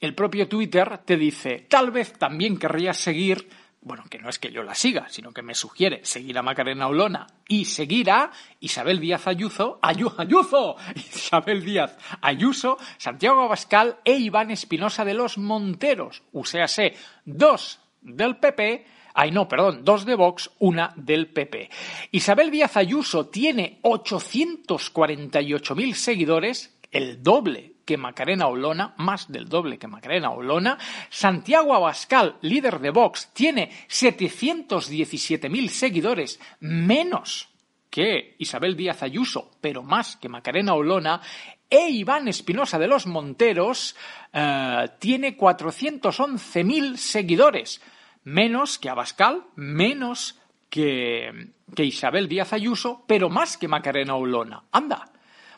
el 0.00 0.14
propio 0.14 0.48
Twitter 0.48 0.98
te 1.04 1.16
dice, 1.16 1.66
tal 1.68 1.92
vez 1.92 2.14
también 2.14 2.58
querrías 2.58 2.96
seguir, 2.96 3.48
bueno, 3.80 4.04
que 4.10 4.18
no 4.18 4.28
es 4.28 4.38
que 4.38 4.50
yo 4.50 4.64
la 4.64 4.74
siga, 4.74 5.08
sino 5.08 5.32
que 5.32 5.42
me 5.42 5.54
sugiere 5.54 6.04
seguir 6.04 6.36
a 6.38 6.42
Macarena 6.42 6.88
Olona 6.88 7.26
y 7.46 7.66
seguir 7.66 8.10
a 8.10 8.32
Isabel 8.58 8.98
Díaz 8.98 9.28
Ayuso, 9.28 9.78
Ayuso, 9.80 10.76
Isabel 10.96 11.64
Díaz 11.64 11.96
Ayuso, 12.20 12.78
Santiago 12.98 13.42
Abascal 13.42 13.98
e 14.04 14.14
Iván 14.14 14.50
Espinosa 14.50 15.04
de 15.04 15.14
los 15.14 15.38
Monteros, 15.38 16.22
sé 16.44 16.96
dos 17.24 17.80
del 18.00 18.36
PP, 18.38 18.84
Ay, 19.14 19.30
no, 19.30 19.48
perdón, 19.48 19.84
dos 19.84 20.04
de 20.04 20.14
Vox, 20.14 20.50
una 20.58 20.92
del 20.96 21.28
PP. 21.28 21.70
Isabel 22.12 22.50
Díaz 22.50 22.76
Ayuso 22.76 23.26
tiene 23.26 23.80
848.000 23.82 25.94
seguidores, 25.94 26.78
el 26.90 27.22
doble 27.22 27.72
que 27.84 27.96
Macarena 27.96 28.46
Olona, 28.46 28.94
más 28.98 29.30
del 29.30 29.48
doble 29.48 29.78
que 29.78 29.88
Macarena 29.88 30.30
Olona. 30.30 30.78
Santiago 31.10 31.74
Abascal, 31.74 32.36
líder 32.42 32.80
de 32.80 32.90
Vox, 32.90 33.30
tiene 33.32 33.70
717.000 33.88 35.68
seguidores, 35.68 36.40
menos 36.60 37.48
que 37.90 38.36
Isabel 38.38 38.76
Díaz 38.76 39.02
Ayuso, 39.02 39.50
pero 39.60 39.82
más 39.82 40.16
que 40.16 40.28
Macarena 40.28 40.74
Olona. 40.74 41.20
E 41.68 41.88
Iván 41.88 42.28
Espinosa 42.28 42.78
de 42.78 42.86
los 42.86 43.06
Monteros 43.06 43.96
eh, 44.32 44.88
tiene 44.98 45.36
411.000 45.36 46.96
seguidores, 46.96 47.80
menos 48.24 48.78
que 48.78 48.88
Abascal, 48.88 49.44
menos 49.56 50.38
que, 50.70 51.50
que 51.74 51.84
Isabel 51.84 52.28
Díaz 52.28 52.52
Ayuso, 52.52 53.04
pero 53.06 53.28
más 53.28 53.56
que 53.56 53.68
Macarena 53.68 54.14
Olona. 54.14 54.64
Anda, 54.72 55.12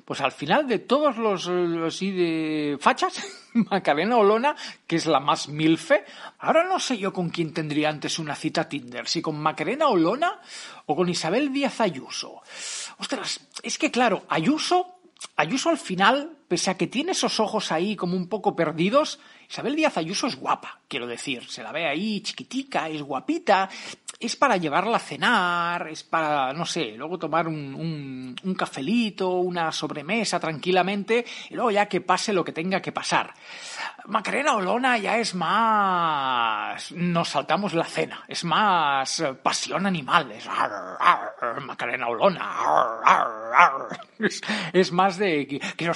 pues 0.04 0.20
al 0.20 0.32
final 0.32 0.66
de 0.66 0.80
todos 0.80 1.16
los 1.16 1.48
así 1.48 2.10
de 2.10 2.76
fachas, 2.80 3.22
Macarena 3.54 4.16
Olona, 4.16 4.54
que 4.86 4.96
es 4.96 5.06
la 5.06 5.20
más 5.20 5.48
milfe, 5.48 6.04
ahora 6.38 6.64
no 6.64 6.78
sé 6.78 6.98
yo 6.98 7.12
con 7.12 7.30
quién 7.30 7.54
tendría 7.54 7.88
antes 7.88 8.18
una 8.18 8.34
cita 8.34 8.68
Tinder, 8.68 9.08
si 9.08 9.22
con 9.22 9.40
Macarena 9.40 9.88
Olona 9.88 10.40
o 10.86 10.96
con 10.96 11.08
Isabel 11.08 11.52
Díaz 11.52 11.80
Ayuso. 11.80 12.42
Ostras, 12.98 13.40
es 13.62 13.78
que 13.78 13.90
claro, 13.90 14.24
Ayuso, 14.28 14.98
Ayuso 15.36 15.70
al 15.70 15.78
final, 15.78 16.36
pese 16.54 16.70
a 16.70 16.76
que 16.76 16.86
tiene 16.86 17.10
esos 17.10 17.40
ojos 17.40 17.72
ahí 17.72 17.96
como 17.96 18.16
un 18.16 18.28
poco 18.28 18.54
perdidos, 18.54 19.18
Isabel 19.50 19.74
Díaz 19.74 19.96
Ayuso 19.96 20.28
es 20.28 20.36
guapa, 20.36 20.78
quiero 20.86 21.08
decir, 21.08 21.44
se 21.50 21.64
la 21.64 21.72
ve 21.72 21.84
ahí 21.84 22.20
chiquitica, 22.20 22.88
es 22.88 23.02
guapita, 23.02 23.68
es 24.20 24.36
para 24.36 24.56
llevarla 24.56 24.96
a 24.96 25.00
cenar, 25.00 25.88
es 25.88 26.04
para, 26.04 26.52
no 26.52 26.64
sé, 26.64 26.92
luego 26.96 27.18
tomar 27.18 27.48
un, 27.48 28.36
un, 28.42 28.54
cafelito, 28.54 29.30
una 29.30 29.72
sobremesa 29.72 30.38
tranquilamente 30.38 31.24
y 31.50 31.54
luego 31.54 31.70
ya 31.72 31.86
que 31.86 32.00
pase 32.00 32.32
lo 32.32 32.44
que 32.44 32.52
tenga 32.52 32.80
que 32.80 32.92
pasar. 32.92 33.34
Macarena 34.06 34.54
Olona 34.54 34.98
ya 34.98 35.18
es 35.18 35.34
más... 35.34 36.92
Nos 36.92 37.30
saltamos 37.30 37.74
la 37.74 37.84
cena, 37.84 38.24
es 38.28 38.44
más 38.44 39.24
pasión 39.42 39.86
animal, 39.86 40.30
es 40.32 40.48
Macarena 41.62 42.08
Olona, 42.08 43.00
es, 44.72 44.92
más 44.92 45.18
de 45.18 45.60
quiero 45.76 45.94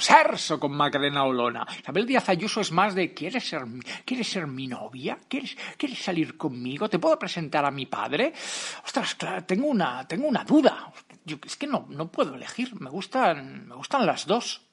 serso, 0.00 0.36
serso 0.36 0.60
con 0.60 0.72
Macarena 0.72 1.24
Olona. 1.24 1.66
Isabel 1.78 2.06
Díaz 2.06 2.28
Ayuso 2.28 2.60
es 2.60 2.72
más 2.72 2.94
de 2.94 3.14
¿quieres 3.14 3.48
ser, 3.48 3.62
¿quieres 4.04 4.28
ser 4.28 4.46
mi 4.46 4.66
novia? 4.66 5.18
¿Quieres, 5.28 5.56
¿Quieres 5.76 5.98
salir 5.98 6.36
conmigo? 6.36 6.88
¿Te 6.88 6.98
puedo 6.98 7.18
presentar 7.18 7.64
a 7.64 7.70
mi 7.70 7.86
padre? 7.86 8.32
Ostras, 8.84 9.14
claro, 9.14 9.44
tengo 9.44 9.66
una, 9.66 10.06
tengo 10.06 10.26
una 10.26 10.44
duda. 10.44 10.92
Es 11.44 11.56
que 11.56 11.66
no, 11.66 11.86
no 11.90 12.08
puedo 12.08 12.34
elegir, 12.34 12.80
me 12.80 12.90
gustan, 12.90 13.66
me 13.68 13.74
gustan 13.74 14.06
las 14.06 14.26
dos 14.26 14.66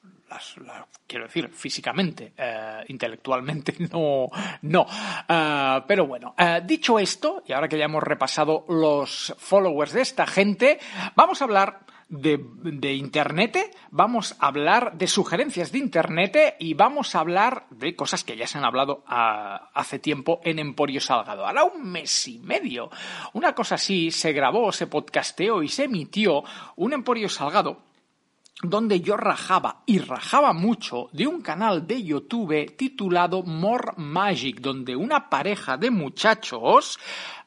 quiero 1.08 1.26
decir, 1.26 1.50
físicamente, 1.50 2.34
eh, 2.38 2.84
intelectualmente 2.88 3.76
no, 3.92 4.28
no. 4.64 4.88
Eh, 5.28 5.82
pero 5.88 6.08
bueno, 6.08 6.36
eh, 6.38 6.62
dicho 6.64 7.00
esto, 7.00 7.44
y 7.46 7.54
ahora 7.54 7.68
que 7.68 7.78
ya 7.78 7.86
hemos 7.86 8.04
repasado 8.04 8.66
los 8.70 9.34
followers 9.38 9.94
de 9.94 10.02
esta 10.02 10.26
gente, 10.26 10.80
vamos 11.16 11.42
a 11.42 11.46
hablar 11.46 11.86
de, 12.14 12.94
Internet, 12.94 13.58
vamos 13.92 14.36
a 14.40 14.48
hablar 14.48 14.98
de 14.98 15.08
sugerencias 15.08 15.72
de 15.72 15.80
Internet 15.80 16.56
y 16.60 16.74
vamos 16.74 17.16
a 17.16 17.20
hablar 17.20 17.66
de 17.72 17.96
cosas 17.96 18.24
que 18.24 18.38
ya 18.38 18.48
se 18.48 18.58
han 18.58 18.66
hablado 18.66 19.04
hace 19.08 20.00
tiempo 20.00 20.40
en 20.44 20.60
Emporio 20.60 21.02
Salgado. 21.02 21.46
Hará 21.46 21.64
un 21.64 21.92
mes 21.92 22.28
y 22.28 22.40
medio. 22.40 22.90
Una 23.34 23.54
cosa 23.54 23.76
así 23.76 24.12
se 24.12 24.32
grabó, 24.32 24.72
se 24.72 24.88
podcasteó 24.88 25.64
y 25.64 25.70
se 25.70 25.86
emitió 25.86 26.44
un 26.76 26.94
Emporio 26.94 27.30
Salgado 27.30 27.93
donde 28.62 29.02
yo 29.02 29.18
rajaba 29.18 29.84
y 29.86 30.00
rajaba 30.00 30.54
mucho 30.54 31.10
de 31.12 31.28
un 31.28 31.42
canal 31.42 31.88
de 31.88 32.04
YouTube 32.04 32.76
titulado 32.78 33.44
More 33.44 33.94
Magic, 33.98 34.62
donde 34.62 34.96
una 34.96 35.30
pareja 35.30 35.78
de 35.78 35.92
muchachos 35.92 37.00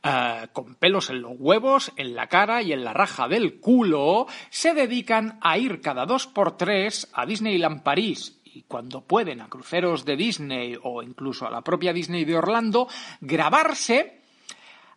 eh, 0.03 0.49
con 0.53 0.75
pelos 0.75 1.11
en 1.11 1.23
los 1.23 1.33
huevos, 1.39 1.93
en 1.97 2.15
la 2.15 2.27
cara 2.27 2.63
y 2.63 2.73
en 2.73 2.85
la 2.85 2.93
raja 2.93 3.29
del 3.29 3.61
culo 3.61 4.27
se 4.51 4.75
dedican 4.75 5.39
a 5.43 5.59
ir 5.59 5.81
cada 5.81 6.07
dos 6.07 6.27
por 6.27 6.57
tres 6.57 7.09
a 7.13 7.25
Disneyland 7.25 7.83
París. 7.83 8.39
Y 8.45 8.63
cuando 8.63 9.03
pueden 9.03 9.41
a 9.41 9.49
cruceros 9.49 10.05
de 10.05 10.17
Disney 10.17 10.77
o 10.83 11.03
incluso 11.03 11.47
a 11.47 11.51
la 11.51 11.63
propia 11.63 11.93
Disney 11.93 12.25
de 12.25 12.37
Orlando, 12.37 12.89
grabarse, 13.21 14.23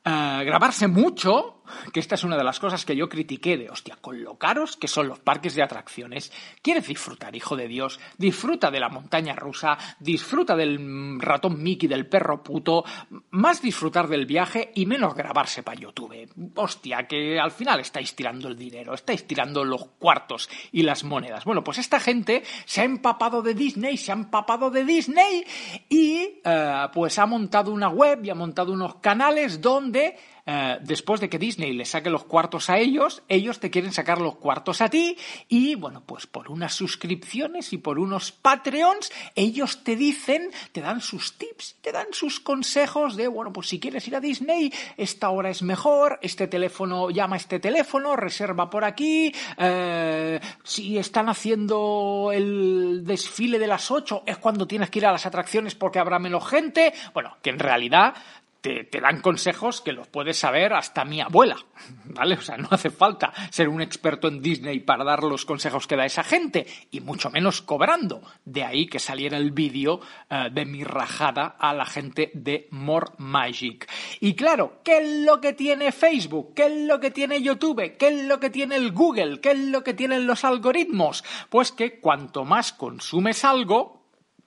eh, 0.05 0.41
grabarse 0.45 0.87
mucho 0.87 1.58
que 1.93 1.99
esta 1.99 2.15
es 2.15 2.23
una 2.23 2.37
de 2.37 2.43
las 2.43 2.59
cosas 2.59 2.85
que 2.85 2.95
yo 2.95 3.09
critiqué 3.09 3.57
de, 3.57 3.69
hostia, 3.69 3.97
con 3.99 4.23
lo 4.23 4.37
caros 4.37 4.77
que 4.77 4.87
son 4.87 5.07
los 5.07 5.19
parques 5.19 5.55
de 5.55 5.63
atracciones, 5.63 6.31
quieres 6.61 6.87
disfrutar, 6.87 7.35
hijo 7.35 7.55
de 7.55 7.67
Dios, 7.67 7.99
disfruta 8.17 8.71
de 8.71 8.79
la 8.79 8.89
montaña 8.89 9.35
rusa, 9.35 9.77
disfruta 9.99 10.55
del 10.55 11.19
ratón 11.19 11.61
Mickey, 11.61 11.87
del 11.87 12.07
perro 12.07 12.43
puto, 12.43 12.83
más 13.31 13.61
disfrutar 13.61 14.07
del 14.07 14.25
viaje 14.25 14.71
y 14.75 14.85
menos 14.85 15.15
grabarse 15.15 15.63
para 15.63 15.79
YouTube. 15.79 16.29
Hostia, 16.55 17.07
que 17.07 17.39
al 17.39 17.51
final 17.51 17.79
estáis 17.79 18.15
tirando 18.15 18.47
el 18.47 18.57
dinero, 18.57 18.93
estáis 18.93 19.25
tirando 19.25 19.63
los 19.63 19.85
cuartos 19.97 20.49
y 20.71 20.83
las 20.83 21.03
monedas. 21.03 21.45
Bueno, 21.45 21.63
pues 21.63 21.77
esta 21.77 21.99
gente 21.99 22.43
se 22.65 22.81
ha 22.81 22.83
empapado 22.83 23.41
de 23.41 23.53
Disney, 23.53 23.97
se 23.97 24.11
ha 24.11 24.15
empapado 24.15 24.69
de 24.69 24.83
Disney 24.85 25.43
y 25.87 26.41
eh, 26.43 26.87
pues 26.93 27.19
ha 27.19 27.25
montado 27.25 27.71
una 27.71 27.89
web 27.89 28.23
y 28.23 28.29
ha 28.29 28.35
montado 28.35 28.73
unos 28.73 28.95
canales 28.95 29.61
donde 29.61 30.17
eh, 30.51 30.79
después 30.81 31.21
de 31.21 31.29
que 31.29 31.37
Disney 31.37 31.73
le 31.73 31.85
saque 31.85 32.09
los 32.09 32.23
cuartos 32.23 32.71
a 32.71 32.79
ellos, 32.79 33.21
ellos 33.27 33.59
te 33.59 33.69
quieren 33.69 33.93
sacar 33.93 34.19
los 34.19 34.37
cuartos 34.37 34.81
a 34.81 34.89
ti 34.89 35.15
y 35.47 35.75
bueno, 35.75 36.01
pues 36.03 36.25
por 36.25 36.49
unas 36.49 36.73
suscripciones 36.73 37.71
y 37.71 37.77
por 37.77 37.99
unos 37.99 38.31
Patreons, 38.31 39.11
ellos 39.35 39.83
te 39.83 39.95
dicen, 39.95 40.49
te 40.71 40.81
dan 40.81 41.01
sus 41.01 41.37
tips, 41.37 41.75
te 41.81 41.91
dan 41.91 42.07
sus 42.13 42.39
consejos 42.39 43.15
de, 43.15 43.27
bueno, 43.27 43.53
pues 43.53 43.67
si 43.67 43.79
quieres 43.79 44.07
ir 44.07 44.15
a 44.15 44.19
Disney, 44.19 44.73
esta 44.97 45.29
hora 45.29 45.51
es 45.51 45.61
mejor, 45.61 46.17
este 46.23 46.47
teléfono, 46.47 47.11
llama 47.11 47.35
a 47.35 47.37
este 47.37 47.59
teléfono, 47.59 48.15
reserva 48.15 48.71
por 48.71 48.85
aquí, 48.85 49.31
eh, 49.55 50.39
si 50.63 50.97
están 50.97 51.29
haciendo 51.29 52.31
el 52.33 53.03
desfile 53.05 53.59
de 53.59 53.67
las 53.67 53.91
8 53.91 54.23
es 54.25 54.37
cuando 54.37 54.65
tienes 54.65 54.89
que 54.89 54.97
ir 54.97 55.05
a 55.05 55.11
las 55.11 55.27
atracciones 55.27 55.75
porque 55.75 55.99
habrá 55.99 56.17
menos 56.17 56.47
gente, 56.47 56.91
bueno, 57.13 57.37
que 57.43 57.51
en 57.51 57.59
realidad 57.59 58.15
te, 58.61 58.87
dan 59.01 59.21
consejos 59.21 59.81
que 59.81 59.93
los 59.93 60.07
puedes 60.07 60.37
saber 60.37 60.73
hasta 60.73 61.05
mi 61.05 61.21
abuela, 61.21 61.57
¿vale? 62.05 62.35
O 62.35 62.41
sea, 62.41 62.57
no 62.57 62.67
hace 62.71 62.89
falta 62.89 63.33
ser 63.49 63.69
un 63.69 63.81
experto 63.81 64.27
en 64.27 64.41
Disney 64.41 64.79
para 64.79 65.03
dar 65.03 65.23
los 65.23 65.45
consejos 65.45 65.87
que 65.87 65.95
da 65.95 66.05
esa 66.05 66.23
gente, 66.23 66.65
y 66.91 66.99
mucho 67.01 67.29
menos 67.29 67.61
cobrando. 67.61 68.21
De 68.45 68.63
ahí 68.63 68.87
que 68.87 68.99
saliera 68.99 69.37
el 69.37 69.51
vídeo 69.51 70.01
eh, 70.29 70.49
de 70.51 70.65
mi 70.65 70.83
rajada 70.83 71.55
a 71.59 71.73
la 71.73 71.85
gente 71.85 72.31
de 72.33 72.67
More 72.71 73.11
Magic. 73.17 73.89
Y 74.19 74.35
claro, 74.35 74.81
¿qué 74.83 74.99
es 74.99 75.25
lo 75.25 75.39
que 75.39 75.53
tiene 75.53 75.91
Facebook? 75.91 76.53
¿Qué 76.55 76.65
es 76.65 76.87
lo 76.87 76.99
que 76.99 77.11
tiene 77.11 77.41
YouTube? 77.41 77.97
¿Qué 77.97 78.07
es 78.07 78.25
lo 78.25 78.39
que 78.39 78.49
tiene 78.49 78.75
el 78.75 78.91
Google? 78.91 79.39
¿Qué 79.41 79.51
es 79.51 79.59
lo 79.59 79.83
que 79.83 79.93
tienen 79.93 80.27
los 80.27 80.43
algoritmos? 80.43 81.23
Pues 81.49 81.71
que 81.71 81.99
cuanto 81.99 82.45
más 82.45 82.73
consumes 82.73 83.45
algo, 83.45 83.98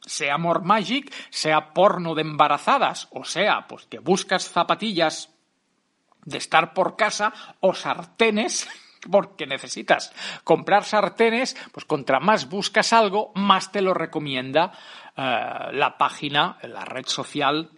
sea 0.04 0.38
More 0.38 0.61
Magic, 0.61 1.12
sea 1.30 1.73
porno 1.73 2.14
de 2.14 2.23
embarazadas, 2.23 3.09
o 3.11 3.25
sea, 3.25 3.66
pues 3.66 3.87
que 3.87 3.99
buscas 3.99 4.49
zapatillas 4.49 5.30
de 6.25 6.38
estar 6.38 6.75
por 6.75 6.97
casa 6.97 7.32
o 7.61 7.75
sartenes 7.75 8.68
porque 9.11 9.47
necesitas 9.47 10.12
comprar 10.44 10.85
sartenes, 10.85 11.56
pues 11.73 11.85
contra 11.85 12.21
más 12.21 12.49
buscas 12.49 12.92
algo, 12.92 13.32
más 13.35 13.73
te 13.73 13.82
lo 13.82 13.94
recomienda 13.94 14.73
eh, 15.16 15.23
la 15.73 15.97
página, 15.99 16.59
la 16.62 16.85
red 16.85 17.06
social 17.06 17.71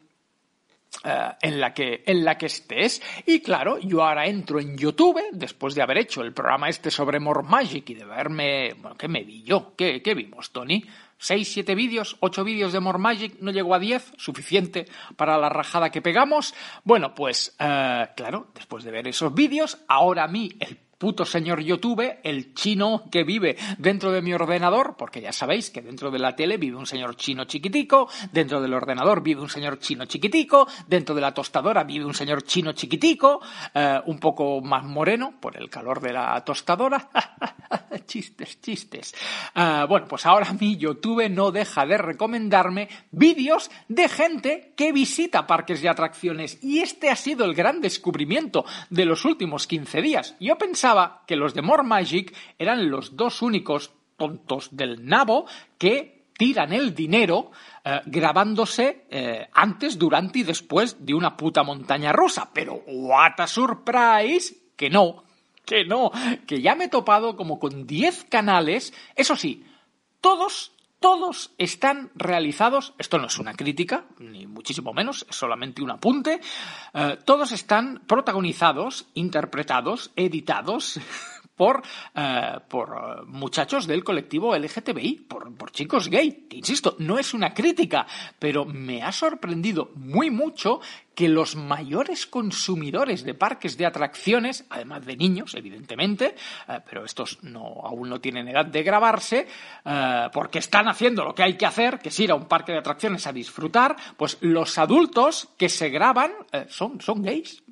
eh, 1.03 1.31
en, 1.43 1.61
la 1.61 1.73
que, 1.73 2.05
en 2.07 2.25
la 2.25 2.37
que 2.37 2.47
estés. 2.47 3.03
Y 3.27 3.41
claro, 3.41 3.79
yo 3.79 4.05
ahora 4.05 4.27
entro 4.27 4.61
en 4.61 4.77
YouTube, 4.77 5.21
después 5.33 5.75
de 5.75 5.83
haber 5.83 5.99
hecho 5.99 6.23
el 6.23 6.33
programa 6.33 6.69
este 6.69 6.91
sobre 6.91 7.21
More 7.21 7.43
Magic 7.43 7.91
y 7.91 7.95
de 7.95 8.05
verme... 8.05 8.75
Bueno, 8.75 8.97
¿qué 8.97 9.09
me 9.09 9.25
vi 9.25 9.43
yo? 9.43 9.75
¿Qué, 9.77 10.03
qué 10.03 10.15
vimos, 10.15 10.53
Tony? 10.53 10.85
¿Seis, 11.19 11.53
siete 11.53 11.75
vídeos? 11.75 12.17
¿Ocho 12.21 12.45
vídeos 12.45 12.73
de 12.73 12.81
More 12.81 12.99
Magic? 12.99 13.37
¿No 13.41 13.51
llegó 13.51 13.75
a 13.75 13.79
diez? 13.79 14.13
¿Suficiente 14.17 14.87
para 15.17 15.39
la 15.39 15.49
rajada 15.49 15.91
que 15.91 16.03
pegamos? 16.03 16.55
Bueno, 16.83 17.15
pues 17.15 17.55
eh, 17.59 18.09
claro, 18.17 18.49
después 18.55 18.85
de 18.85 18.91
ver 18.91 19.09
esos 19.09 19.33
vídeos, 19.33 19.79
ahora 19.89 20.25
a 20.25 20.29
mí 20.29 20.51
el 20.61 20.84
puto 20.99 21.25
señor 21.25 21.61
YouTube, 21.61 22.19
el 22.23 22.55
chino 22.55 23.05
que 23.11 23.25
vive 23.25 23.57
dentro 23.79 24.13
de 24.13 24.23
mi 24.23 24.33
ordenador, 24.33 24.97
porque 24.97 25.21
ya 25.21 25.33
sabéis 25.33 25.71
que 25.71 25.83
dentro 25.83 26.11
de 26.11 26.19
la 26.19 26.35
tele 26.37 26.57
vive 26.57 26.77
un 26.77 26.87
señor 26.87 27.17
chino 27.17 27.45
chiquitico, 27.45 28.09
dentro 28.33 28.61
del 28.61 28.75
ordenador 28.75 29.23
vive 29.23 29.41
un 29.41 29.49
señor 29.49 29.79
chino 29.79 30.05
chiquitico, 30.07 30.67
dentro 30.87 31.15
de 31.15 31.21
la 31.21 31.35
tostadora 31.35 31.85
vive 31.85 32.05
un 32.05 32.15
señor 32.15 32.43
chino 32.43 32.73
chiquitico, 32.73 33.41
eh, 33.75 34.01
un 34.07 34.19
poco 34.19 34.61
más 34.61 34.85
moreno 34.85 35.35
por 35.41 35.57
el 35.57 35.69
calor 35.69 36.01
de 36.01 36.13
la 36.13 36.43
tostadora. 36.45 37.11
chistes, 38.07 38.61
chistes. 38.61 39.15
Eh, 39.55 39.85
bueno, 39.89 40.07
pues 40.09 40.27
ahora 40.27 40.53
mi 40.53 40.77
YouTube 40.77 41.29
no 41.31 41.51
deja 41.51 41.87
de 41.87 41.99
recomendarme 41.99 42.89
vídeos 43.11 43.71
de 43.89 44.09
gente 44.09 44.73
que 44.77 44.93
visita 44.93 45.47
parques 45.47 45.83
y 45.83 45.87
atracciones 45.87 46.59
y 46.63 46.81
este 46.81 47.11
ha 47.11 47.17
sido 47.17 47.45
el 47.45 47.55
gran 47.55 47.81
descubrimiento 47.81 48.65
de 48.91 49.05
los 49.05 49.25
últimos 49.25 49.67
15 49.67 50.03
días. 50.03 50.35
Yo 50.41 50.59
pensaba 50.85 51.23
que 51.27 51.35
los 51.35 51.55
de 51.55 51.63
More 51.63 51.83
Magic 51.83 52.37
eran 52.59 52.91
los 52.91 53.17
dos 53.17 53.41
únicos 53.41 53.91
tontos 54.19 54.69
del 54.71 55.07
nabo 55.07 55.47
que 55.79 56.27
tiran 56.37 56.75
el 56.75 56.95
dinero 56.95 57.53
eh, 57.83 58.03
grabándose 58.05 59.07
eh, 59.09 59.49
antes, 59.55 59.99
durante 59.99 60.41
y 60.41 60.43
después 60.43 61.07
de 61.07 61.15
una 61.15 61.39
puta 61.39 61.63
montaña 61.63 62.13
rusa. 62.13 62.51
Pero 62.53 62.83
what 62.87 63.33
a 63.39 63.47
surprise 63.47 64.55
que 64.77 64.91
no, 64.91 65.25
que 65.65 65.87
no, 65.87 66.11
que 66.47 66.61
ya 66.61 66.75
me 66.75 66.85
he 66.85 66.89
topado 66.89 67.35
como 67.35 67.59
con 67.59 67.87
10 67.87 68.25
canales, 68.25 68.93
eso 69.17 69.37
sí, 69.37 69.65
todos 70.21 70.74
todos 71.05 71.53
están 71.59 72.11
realizados, 72.15 72.95
esto 72.97 73.19
no 73.19 73.27
es 73.27 73.39
una 73.39 73.53
crítica, 73.53 74.07
ni 74.21 74.47
muchísimo 74.47 74.95
menos, 74.95 75.27
es 75.29 75.37
solamente 75.37 75.83
un 75.83 75.91
apunte, 75.91 76.41
eh, 76.95 77.19
todos 77.27 77.53
están 77.53 78.05
protagonizados, 78.07 79.09
interpretados, 79.13 80.13
editados 80.17 80.99
por, 81.57 81.83
eh, 82.15 82.59
por 82.69 82.89
eh, 82.89 83.23
muchachos 83.27 83.87
del 83.87 84.03
colectivo 84.03 84.57
LGTBI, 84.57 85.27
por, 85.29 85.55
por, 85.57 85.71
chicos 85.71 86.09
gay. 86.09 86.47
Insisto, 86.51 86.97
no 86.99 87.19
es 87.19 87.35
una 87.35 87.53
crítica, 87.53 88.07
pero 88.39 88.65
me 88.65 89.03
ha 89.03 89.13
sorprendido 89.13 89.91
muy 89.95 90.31
mucho 90.31 90.81
que 91.15 91.29
los 91.29 91.55
mayores 91.55 92.27
consumidores 92.27 93.23
de 93.23 93.35
parques 93.35 93.77
de 93.77 93.87
atracciones, 93.87 94.65
además 94.69 95.07
de 95.07 95.17
niños, 95.17 95.55
evidentemente, 95.55 96.35
eh, 96.69 96.81
pero 96.89 97.05
estos 97.05 97.39
no, 97.43 97.61
aún 97.85 98.09
no 98.09 98.21
tienen 98.21 98.49
edad 98.49 98.67
de 98.67 98.83
grabarse, 98.83 99.47
porque 100.33 100.59
están 100.59 100.89
haciendo 100.89 101.25
lo 101.25 101.35
que 101.35 101.43
hay 101.43 101.57
que 101.57 101.67
hacer, 101.67 101.99
que 101.99 102.09
es 102.09 102.21
ir 102.21 102.31
a 102.31 102.35
un 102.35 102.47
parque 102.47 102.73
de 102.73 102.79
atracciones 102.79 103.27
a 103.27 103.33
disfrutar, 103.33 103.97
pues 104.17 104.39
los 104.41 104.77
adultos 104.79 105.49
que 105.57 105.69
se 105.69 105.91
graban 105.91 106.33
son, 106.69 107.01
son 107.01 107.23
gays 107.23 107.63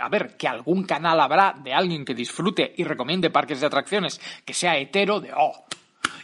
a 0.00 0.08
ver, 0.08 0.36
que 0.36 0.48
algún 0.48 0.84
canal 0.84 1.20
habrá 1.20 1.54
de 1.62 1.72
alguien 1.72 2.04
que 2.04 2.14
disfrute 2.14 2.74
y 2.76 2.84
recomiende 2.84 3.30
parques 3.30 3.60
de 3.60 3.66
atracciones 3.66 4.20
que 4.44 4.54
sea 4.54 4.76
hetero, 4.76 5.20
de, 5.20 5.32
oh, 5.36 5.66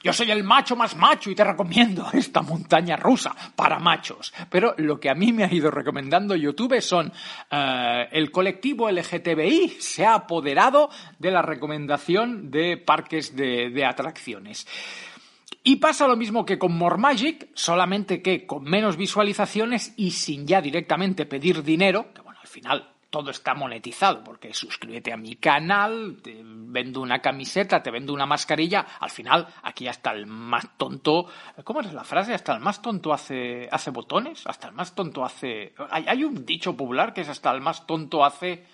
yo 0.02 0.12
soy 0.12 0.32
el 0.32 0.42
macho 0.42 0.74
más 0.74 0.96
macho 0.96 1.30
y 1.30 1.34
te 1.34 1.44
recomiendo 1.44 2.08
esta 2.12 2.42
montaña 2.42 2.96
rusa 2.96 3.34
para 3.54 3.78
machos. 3.78 4.34
Pero 4.50 4.74
lo 4.78 4.98
que 4.98 5.08
a 5.08 5.14
mí 5.14 5.32
me 5.32 5.44
ha 5.44 5.52
ido 5.52 5.70
recomendando 5.70 6.34
YouTube 6.34 6.80
son 6.80 7.12
eh, 7.50 8.08
el 8.10 8.30
colectivo 8.30 8.90
LGTBI 8.90 9.76
se 9.78 10.04
ha 10.04 10.14
apoderado 10.14 10.90
de 11.18 11.30
la 11.30 11.42
recomendación 11.42 12.50
de 12.50 12.76
parques 12.76 13.36
de, 13.36 13.70
de 13.70 13.84
atracciones. 13.84 14.66
Y 15.64 15.76
pasa 15.76 16.08
lo 16.08 16.16
mismo 16.16 16.44
que 16.44 16.58
con 16.58 16.76
More 16.76 16.96
Magic, 16.96 17.50
solamente 17.54 18.20
que 18.20 18.46
con 18.46 18.64
menos 18.64 18.96
visualizaciones 18.96 19.94
y 19.96 20.10
sin 20.10 20.44
ya 20.44 20.60
directamente 20.60 21.24
pedir 21.24 21.62
dinero, 21.62 22.12
que 22.12 22.20
bueno, 22.20 22.40
al 22.40 22.48
final 22.48 22.91
todo 23.12 23.30
está 23.30 23.52
monetizado, 23.54 24.24
porque 24.24 24.54
suscríbete 24.54 25.12
a 25.12 25.18
mi 25.18 25.36
canal, 25.36 26.16
te 26.22 26.40
vendo 26.42 27.02
una 27.02 27.20
camiseta, 27.20 27.82
te 27.82 27.90
vendo 27.90 28.14
una 28.14 28.24
mascarilla, 28.24 28.86
al 28.98 29.10
final 29.10 29.46
aquí 29.62 29.86
hasta 29.86 30.12
el 30.12 30.26
más 30.26 30.78
tonto, 30.78 31.26
¿cómo 31.62 31.82
es 31.82 31.92
la 31.92 32.04
frase? 32.04 32.32
Hasta 32.32 32.54
el 32.54 32.60
más 32.60 32.80
tonto 32.80 33.12
hace, 33.12 33.68
hace 33.70 33.90
botones, 33.90 34.46
hasta 34.46 34.68
el 34.68 34.72
más 34.72 34.94
tonto 34.94 35.26
hace... 35.26 35.74
Hay, 35.90 36.06
hay 36.08 36.24
un 36.24 36.46
dicho 36.46 36.74
popular 36.74 37.12
que 37.12 37.20
es 37.20 37.28
hasta 37.28 37.52
el 37.52 37.60
más 37.60 37.86
tonto 37.86 38.24
hace 38.24 38.64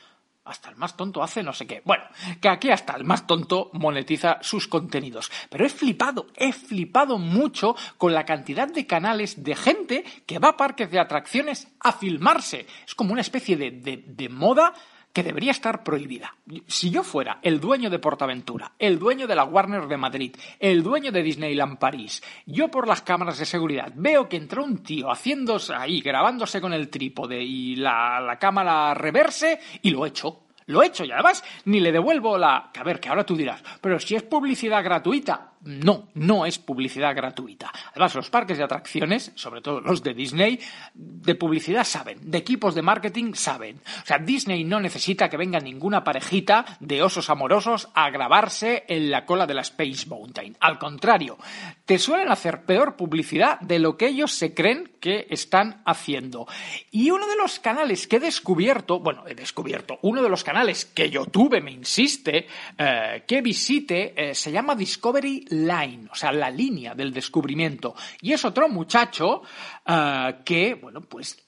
hasta 0.49 0.71
el 0.71 0.77
más 0.77 0.97
tonto 0.97 1.23
hace 1.23 1.43
no 1.43 1.53
sé 1.53 1.67
qué. 1.67 1.83
Bueno, 1.85 2.05
que 2.41 2.49
aquí 2.49 2.71
hasta 2.71 2.95
el 2.97 3.05
más 3.05 3.27
tonto 3.27 3.71
monetiza 3.75 4.39
sus 4.41 4.69
contenidos. 4.69 5.31
Pero 5.51 5.67
he 5.67 5.69
flipado, 5.69 6.27
he 6.37 6.53
flipado 6.53 7.19
mucho 7.19 7.77
con 7.97 8.15
la 8.15 8.25
cantidad 8.25 8.69
de 8.69 8.87
canales 8.87 9.43
de 9.43 9.55
gente 9.55 10.05
que 10.27 10.39
va 10.39 10.51
a 10.51 10.57
parques 10.57 10.91
de 10.91 11.01
atracciones 11.01 11.69
a 11.81 11.93
filmarse. 11.93 12.67
Es 12.87 12.95
como 12.95 13.13
una 13.13 13.21
especie 13.21 13.57
de, 13.57 13.71
de, 13.71 14.29
moda 14.29 14.75
que 15.19 15.25
debería 15.25 15.51
estar 15.51 15.83
prohibida. 15.83 16.37
Si 16.69 16.91
yo 16.91 17.03
fuera 17.03 17.41
el 17.43 17.59
dueño 17.59 17.91
de 17.91 17.99
Portaventura, 17.99 18.71
el 18.79 19.01
dueño 19.01 19.27
de 19.27 19.35
la 19.35 19.43
Warner 19.43 19.89
de 19.89 19.97
Madrid, 19.97 20.37
el 20.61 20.85
dueño 20.85 21.11
de 21.11 21.25
Disneyland 21.25 21.77
París, 21.77 22.23
yo 22.47 22.71
por 22.71 22.87
las 22.87 23.03
cámaras 23.03 23.37
de 23.41 23.45
seguridad 23.45 23.93
veo 23.97 24.29
que 24.29 24.37
entró 24.37 24.63
un 24.63 24.79
tío 24.85 25.11
haciéndose 25.11 25.75
ahí, 25.75 26.03
grabándose 26.03 26.61
con 26.61 26.73
el 26.73 26.89
trípode 26.89 27.43
y 27.43 27.75
la, 27.75 28.21
la 28.21 28.39
cámara 28.39 28.95
reverse 28.95 29.59
y 29.83 29.91
lo 29.91 30.07
echo. 30.07 30.45
Lo 30.67 30.85
he 30.85 30.87
hecho 30.87 31.05
y 31.05 31.11
además 31.11 31.43
ni 31.65 31.81
le 31.81 31.91
devuelvo 31.91 32.39
la... 32.39 32.71
Que 32.73 32.79
a 32.79 32.85
ver, 32.85 33.01
que 33.01 33.09
ahora 33.09 33.27
tú 33.27 33.35
dirás, 33.35 33.61
pero 33.81 33.99
si 33.99 34.15
es 34.15 34.23
publicidad 34.23 34.85
gratuita, 34.85 35.55
no, 35.63 36.09
no 36.15 36.47
es 36.47 36.59
publicidad 36.59 37.15
gratuita. 37.15 37.73
Además, 37.91 38.15
los 38.15 38.31
parques 38.31 38.59
de 38.59 38.65
atracciones, 38.65 39.33
sobre 39.35 39.61
todo 39.61 39.81
los 39.81 40.03
de 40.03 40.15
Disney, 40.15 40.61
de 40.95 41.35
publicidad 41.35 41.85
saben, 41.85 42.31
de 42.31 42.39
equipos 42.39 42.75
de 42.75 42.83
marketing 42.83 43.35
saben. 43.35 43.81
O 44.03 44.07
sea, 44.07 44.19
Disney 44.19 44.65
no 44.65 44.81
necesita 44.81 45.29
que 45.29 45.37
venga 45.37 45.59
ninguna 45.61 46.05
parejita 46.05 46.65
de 46.81 47.03
osos 47.03 47.31
amorosos 47.31 47.89
a 47.95 48.11
grabarse 48.11 48.85
en 48.89 49.11
la 49.11 49.25
cola 49.25 49.47
de 49.47 49.55
la 49.55 49.63
Space 49.63 50.07
Mountain. 50.07 50.57
Al 50.61 50.79
contrario, 50.79 51.39
te 51.85 51.99
suelen 51.99 52.31
hacer 52.31 52.65
peor 52.65 52.97
publicidad 52.97 53.61
de 53.61 53.79
lo 53.79 53.97
que 53.97 54.09
ellos 54.09 54.33
se 54.33 54.55
creen 54.55 54.93
que 55.01 55.27
están 55.31 55.83
haciendo. 55.85 56.47
Y 56.91 57.11
uno 57.11 57.27
de 57.29 57.37
los 57.37 57.59
canales 57.59 58.07
que 58.07 58.17
he 58.17 58.21
descubierto, 58.21 59.01
bueno, 59.01 59.25
he 59.27 59.35
descubierto, 59.35 59.99
uno 60.03 60.23
de 60.23 60.29
los 60.29 60.45
canales 60.45 60.85
que 60.85 61.11
YouTube 61.11 61.61
me 61.63 61.71
insiste 61.71 62.47
eh, 62.77 63.25
que 63.27 63.41
visite, 63.43 64.31
eh, 64.31 64.35
se 64.35 64.53
llama 64.53 64.75
Discovery 64.75 65.47
line, 65.51 66.09
o 66.11 66.15
sea, 66.15 66.33
la 66.33 66.51
línea 66.51 66.95
del 66.95 67.13
descubrimiento. 67.13 67.95
Y 68.21 68.33
es 68.33 68.45
otro 68.45 68.69
muchacho 68.69 69.43
uh, 69.87 70.45
que, 70.45 70.75
bueno, 70.75 71.01
pues 71.01 71.43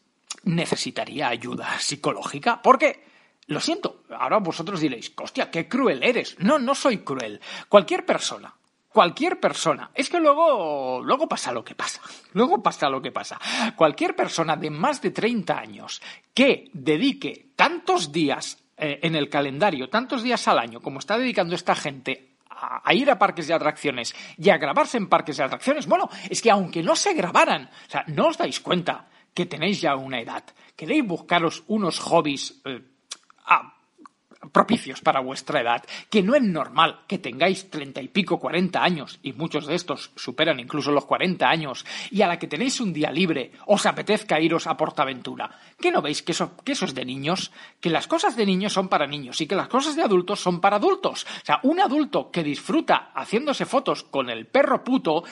necesitaría 0.45 1.29
ayuda 1.29 1.79
psicológica 1.79 2.61
porque... 2.63 3.11
Lo 3.47 3.59
siento, 3.59 4.05
ahora 4.17 4.39
vosotros 4.39 4.79
diréis, 4.79 5.13
hostia, 5.17 5.51
qué 5.51 5.67
cruel 5.67 6.05
eres. 6.05 6.37
No, 6.39 6.61
no 6.61 6.73
soy 6.73 6.99
cruel. 6.99 7.41
Cualquier 7.69 8.07
persona, 8.07 8.55
cualquier 8.93 9.41
persona. 9.41 9.91
Es 9.95 10.09
que 10.09 10.21
luego, 10.21 11.01
luego 11.03 11.29
pasa 11.29 11.51
lo 11.51 11.65
que 11.65 11.75
pasa. 11.75 12.01
Luego 12.33 12.63
pasa 12.63 12.89
lo 12.89 13.03
que 13.03 13.11
pasa. 13.11 13.41
Cualquier 13.75 14.15
persona 14.15 14.57
de 14.57 14.71
más 14.71 15.03
de 15.03 15.11
30 15.11 15.59
años 15.59 16.01
que 16.33 16.71
dedique 16.73 17.49
tantos 17.57 18.13
días 18.13 18.59
eh, 18.77 19.01
en 19.03 19.17
el 19.17 19.29
calendario, 19.29 19.91
tantos 19.91 20.23
días 20.23 20.47
al 20.49 20.59
año, 20.59 20.81
como 20.81 21.01
está 21.01 21.19
dedicando 21.19 21.55
esta 21.55 21.75
gente 21.75 22.30
a, 22.61 22.95
ir 22.95 23.11
a 23.11 23.19
parques 23.19 23.47
de 23.47 23.55
atracciones 23.55 24.15
y 24.37 24.51
a 24.51 24.59
grabarse 24.59 24.97
en 24.97 25.09
parques 25.09 25.37
de 25.37 25.45
atracciones, 25.45 25.87
bueno, 25.87 26.09
es 26.29 26.43
que 26.43 26.51
aunque 26.51 26.83
no 26.83 26.95
se 26.97 27.15
grabaran, 27.15 27.65
o 27.65 27.91
sea, 27.91 28.05
no 28.09 28.29
os 28.29 28.39
dais 28.39 28.61
cuenta 28.61 29.07
que 29.33 29.47
tenéis 29.47 29.81
ya 29.81 29.97
una 29.97 30.21
edad, 30.21 30.45
queréis 30.77 31.07
buscaros 31.07 31.65
unos 31.69 31.99
hobbies 32.01 32.61
eh, 32.65 32.83
propicios 34.53 35.01
para 35.01 35.21
vuestra 35.21 35.61
edad, 35.61 35.85
que 36.11 36.23
no 36.23 36.35
es 36.35 36.43
normal 36.43 37.01
que 37.07 37.19
tengáis 37.19 37.71
treinta 37.71 38.01
y 38.01 38.09
pico, 38.09 38.39
cuarenta 38.39 38.83
años, 38.83 39.19
y 39.23 39.33
muchos 39.33 39.67
de 39.67 39.75
estos 39.75 40.13
superan 40.17 40.61
incluso 40.61 40.91
los 40.91 41.07
cuarenta 41.07 41.49
años, 41.49 41.85
y 42.11 42.23
a 42.23 42.27
la 42.27 42.39
que 42.39 42.49
tenéis 42.49 42.81
un 42.81 42.93
día 42.93 43.11
libre, 43.11 43.53
os 43.67 43.87
apetezca 43.87 44.41
iros 44.41 44.67
a 44.67 44.77
Portaventura. 44.77 45.51
¿Qué 45.81 45.91
no 45.91 46.03
veis 46.03 46.23
que 46.23 46.33
eso, 46.33 46.57
que 46.65 46.73
eso 46.73 46.85
es 46.85 46.95
de 46.95 47.05
niños? 47.05 47.53
Que 47.81 47.91
las 47.91 48.07
cosas 48.07 48.37
de 48.37 48.47
niños 48.47 48.73
son 48.73 48.89
para 48.89 49.07
niños 49.07 49.41
y 49.41 49.47
que 49.47 49.55
las 49.55 49.69
cosas 49.69 49.97
de 49.97 50.03
adultos 50.03 50.41
son 50.41 50.61
para 50.61 50.77
adultos. 50.77 51.27
O 51.43 51.47
sea, 51.47 51.61
un 51.63 51.81
adulto 51.81 52.31
que 52.31 52.43
disfruta 52.43 53.11
haciéndose 53.15 53.67
fotos 53.67 54.05
con 54.05 54.31
el 54.31 54.47
perro 54.47 54.83
puto 54.85 55.25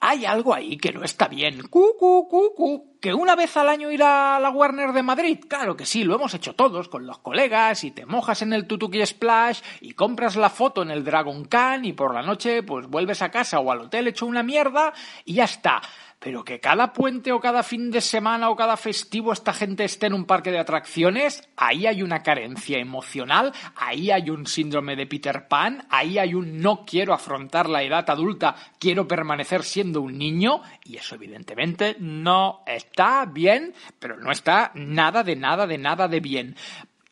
hay 0.00 0.24
algo 0.24 0.54
ahí 0.54 0.76
que 0.76 0.92
no 0.92 1.04
está 1.04 1.28
bien. 1.28 1.62
Cu, 1.68 1.94
cu, 1.98 2.28
cu, 2.28 2.54
cu. 2.54 2.96
¿Que 3.00 3.14
una 3.14 3.36
vez 3.36 3.56
al 3.56 3.68
año 3.68 3.90
ir 3.90 4.02
a 4.02 4.38
la 4.40 4.50
Warner 4.50 4.92
de 4.92 5.02
Madrid? 5.02 5.38
Claro 5.48 5.76
que 5.76 5.86
sí, 5.86 6.02
lo 6.02 6.14
hemos 6.14 6.34
hecho 6.34 6.54
todos 6.54 6.88
con 6.88 7.06
los 7.06 7.18
colegas 7.18 7.84
y 7.84 7.90
te 7.90 8.06
mojas 8.06 8.42
en 8.42 8.52
el 8.52 8.66
Tutuki 8.66 9.04
Splash 9.04 9.60
y 9.80 9.92
compras 9.92 10.36
la 10.36 10.50
foto 10.50 10.82
en 10.82 10.90
el 10.90 11.04
Dragon 11.04 11.44
Khan 11.44 11.84
y 11.84 11.92
por 11.92 12.14
la 12.14 12.22
noche 12.22 12.62
pues 12.62 12.86
vuelves 12.88 13.22
a 13.22 13.30
casa 13.30 13.60
o 13.60 13.70
al 13.70 13.80
hotel 13.80 14.08
hecho 14.08 14.26
una 14.26 14.42
mierda 14.42 14.92
y 15.24 15.34
ya 15.34 15.44
está 15.44 15.82
pero 16.26 16.42
que 16.42 16.58
cada 16.58 16.92
puente 16.92 17.30
o 17.30 17.38
cada 17.38 17.62
fin 17.62 17.92
de 17.92 18.00
semana 18.00 18.50
o 18.50 18.56
cada 18.56 18.76
festivo 18.76 19.32
esta 19.32 19.52
gente 19.52 19.84
esté 19.84 20.06
en 20.08 20.12
un 20.12 20.24
parque 20.24 20.50
de 20.50 20.58
atracciones, 20.58 21.48
ahí 21.56 21.86
hay 21.86 22.02
una 22.02 22.24
carencia 22.24 22.78
emocional, 22.78 23.52
ahí 23.76 24.10
hay 24.10 24.28
un 24.30 24.44
síndrome 24.44 24.96
de 24.96 25.06
Peter 25.06 25.46
Pan, 25.46 25.86
ahí 25.88 26.18
hay 26.18 26.34
un 26.34 26.58
no 26.58 26.84
quiero 26.84 27.14
afrontar 27.14 27.68
la 27.68 27.84
edad 27.84 28.10
adulta, 28.10 28.56
quiero 28.80 29.06
permanecer 29.06 29.62
siendo 29.62 30.00
un 30.00 30.18
niño, 30.18 30.62
y 30.82 30.96
eso 30.96 31.14
evidentemente 31.14 31.94
no 32.00 32.64
está 32.66 33.24
bien, 33.26 33.72
pero 34.00 34.16
no 34.16 34.32
está 34.32 34.72
nada 34.74 35.22
de 35.22 35.36
nada 35.36 35.64
de 35.68 35.78
nada 35.78 36.08
de 36.08 36.18
bien. 36.18 36.56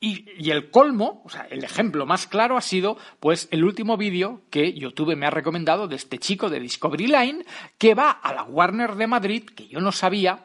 Y, 0.07 0.51
el 0.51 0.71
colmo, 0.71 1.23
o 1.25 1.31
sea, 1.31 1.47
el 1.49 1.65
ejemplo 1.65 2.05
más 2.05 2.27
claro 2.27 2.59
ha 2.59 2.61
sido, 2.61 2.99
pues, 3.21 3.49
el 3.51 3.65
último 3.65 3.97
vídeo 3.97 4.43
que 4.51 4.75
YouTube 4.75 5.17
me 5.17 5.25
ha 5.25 5.31
recomendado 5.31 5.89
de 5.89 5.97
este 5.97 6.19
chico 6.19 6.51
de 6.51 6.61
Discovery 6.61 7.07
Line 7.07 7.47
que 7.79 7.95
va 7.95 8.11
a 8.11 8.35
la 8.35 8.43
Warner 8.43 8.97
de 8.97 9.07
Madrid, 9.07 9.45
que 9.45 9.67
yo 9.67 9.81
no 9.81 9.93
sabía, 9.93 10.45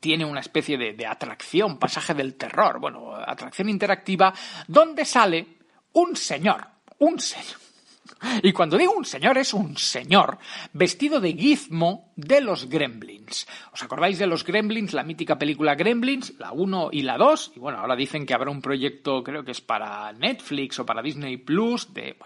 tiene 0.00 0.24
una 0.24 0.40
especie 0.40 0.78
de, 0.78 0.94
de 0.94 1.06
atracción, 1.06 1.78
pasaje 1.78 2.14
del 2.14 2.36
terror, 2.36 2.80
bueno, 2.80 3.14
atracción 3.14 3.68
interactiva, 3.68 4.32
donde 4.66 5.04
sale 5.04 5.46
un 5.92 6.16
señor, 6.16 6.66
un 7.00 7.20
señor 7.20 7.67
y 8.42 8.52
cuando 8.52 8.76
digo 8.76 8.92
un 8.92 9.04
señor, 9.04 9.38
es 9.38 9.54
un 9.54 9.76
señor 9.76 10.38
vestido 10.72 11.20
de 11.20 11.32
gizmo 11.32 12.12
de 12.16 12.40
los 12.40 12.68
Gremlins. 12.68 13.46
¿Os 13.72 13.82
acordáis 13.82 14.18
de 14.18 14.26
los 14.26 14.44
Gremlins, 14.44 14.92
la 14.92 15.04
mítica 15.04 15.38
película 15.38 15.74
Gremlins, 15.74 16.34
la 16.38 16.52
1 16.52 16.90
y 16.92 17.02
la 17.02 17.16
2? 17.16 17.52
Y 17.56 17.60
bueno, 17.60 17.78
ahora 17.78 17.96
dicen 17.96 18.26
que 18.26 18.34
habrá 18.34 18.50
un 18.50 18.62
proyecto, 18.62 19.22
creo 19.22 19.44
que 19.44 19.52
es 19.52 19.60
para 19.60 20.12
Netflix 20.12 20.78
o 20.78 20.86
para 20.86 21.02
Disney 21.02 21.36
Plus, 21.36 21.92
de, 21.94 22.16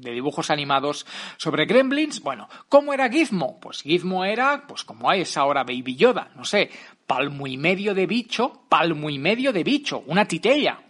dibujos 0.00 0.50
animados 0.50 1.06
sobre 1.36 1.66
Gremlins. 1.66 2.20
Bueno, 2.20 2.48
¿cómo 2.68 2.94
era 2.94 3.10
Gizmo? 3.10 3.60
Pues 3.60 3.82
Gizmo 3.82 4.24
era, 4.24 4.66
pues 4.66 4.84
como 4.84 5.12
es 5.12 5.36
ahora 5.36 5.64
Baby 5.64 5.96
Yoda, 5.96 6.30
no 6.36 6.44
sé, 6.44 6.70
palmo 7.06 7.46
y 7.46 7.56
medio 7.56 7.94
de 7.94 8.06
bicho, 8.06 8.64
palmo 8.68 9.10
y 9.10 9.18
medio 9.18 9.52
de 9.52 9.64
bicho, 9.64 10.02
una 10.06 10.24
titella, 10.24 10.80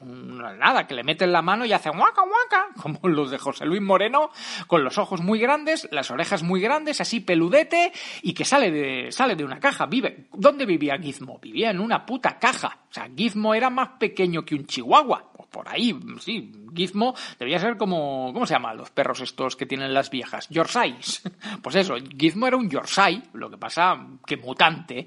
nada, 0.53 0.87
que 0.87 0.95
le 0.95 1.03
meten 1.03 1.33
la 1.33 1.43
mano 1.43 1.65
y 1.65 1.73
hace 1.73 1.91
guaca 1.91 2.23
guaca, 2.23 2.69
como 2.83 3.09
los 3.09 3.31
de 3.31 3.39
José 3.39 3.65
Luis 3.65 3.83
Moreno, 3.83 4.31
con 4.67 4.85
los 4.85 4.99
ojos 4.99 5.21
muy 5.21 5.39
grandes, 5.39 5.89
las 5.91 6.11
orejas 6.11 6.43
muy 6.43 6.61
grandes, 6.61 7.01
así 7.01 7.21
peludete, 7.21 7.93
y 8.23 8.35
que 8.35 8.45
sale 8.45 8.71
de, 8.71 9.13
sale 9.13 9.37
de 9.37 9.45
una 9.45 9.61
caja, 9.61 9.87
vive. 9.87 10.27
¿Dónde 10.33 10.67
vivía 10.67 10.99
Gizmo? 10.99 11.39
Vivía 11.41 11.71
en 11.71 11.81
una 11.81 12.05
puta 12.07 12.39
caja. 12.39 12.79
O 12.91 12.93
sea, 12.93 13.09
Gizmo 13.15 13.55
era 13.55 13.71
más 13.71 13.91
pequeño 13.99 14.45
que 14.45 14.55
un 14.55 14.67
chihuahua. 14.67 15.31
Por 15.51 15.69
ahí, 15.69 15.97
sí, 16.19 16.51
Gizmo 16.75 17.15
debía 17.39 17.61
ser 17.61 17.77
como, 17.77 18.33
¿cómo 18.33 18.45
se 18.45 18.55
llaman 18.55 18.77
los 18.77 18.91
perros 18.91 19.21
estos 19.21 19.55
que 19.55 19.67
tienen 19.67 19.95
las 19.95 20.11
viejas? 20.11 20.49
Yorkshires. 20.49 21.23
Pues 21.63 21.77
eso, 21.77 21.95
Gizmo 22.19 22.47
era 22.47 22.57
un 22.57 22.69
Yorkshire, 22.69 23.23
lo 23.35 23.49
que 23.49 23.57
pasa 23.57 23.97
que 24.27 24.37
mutante. 24.37 25.07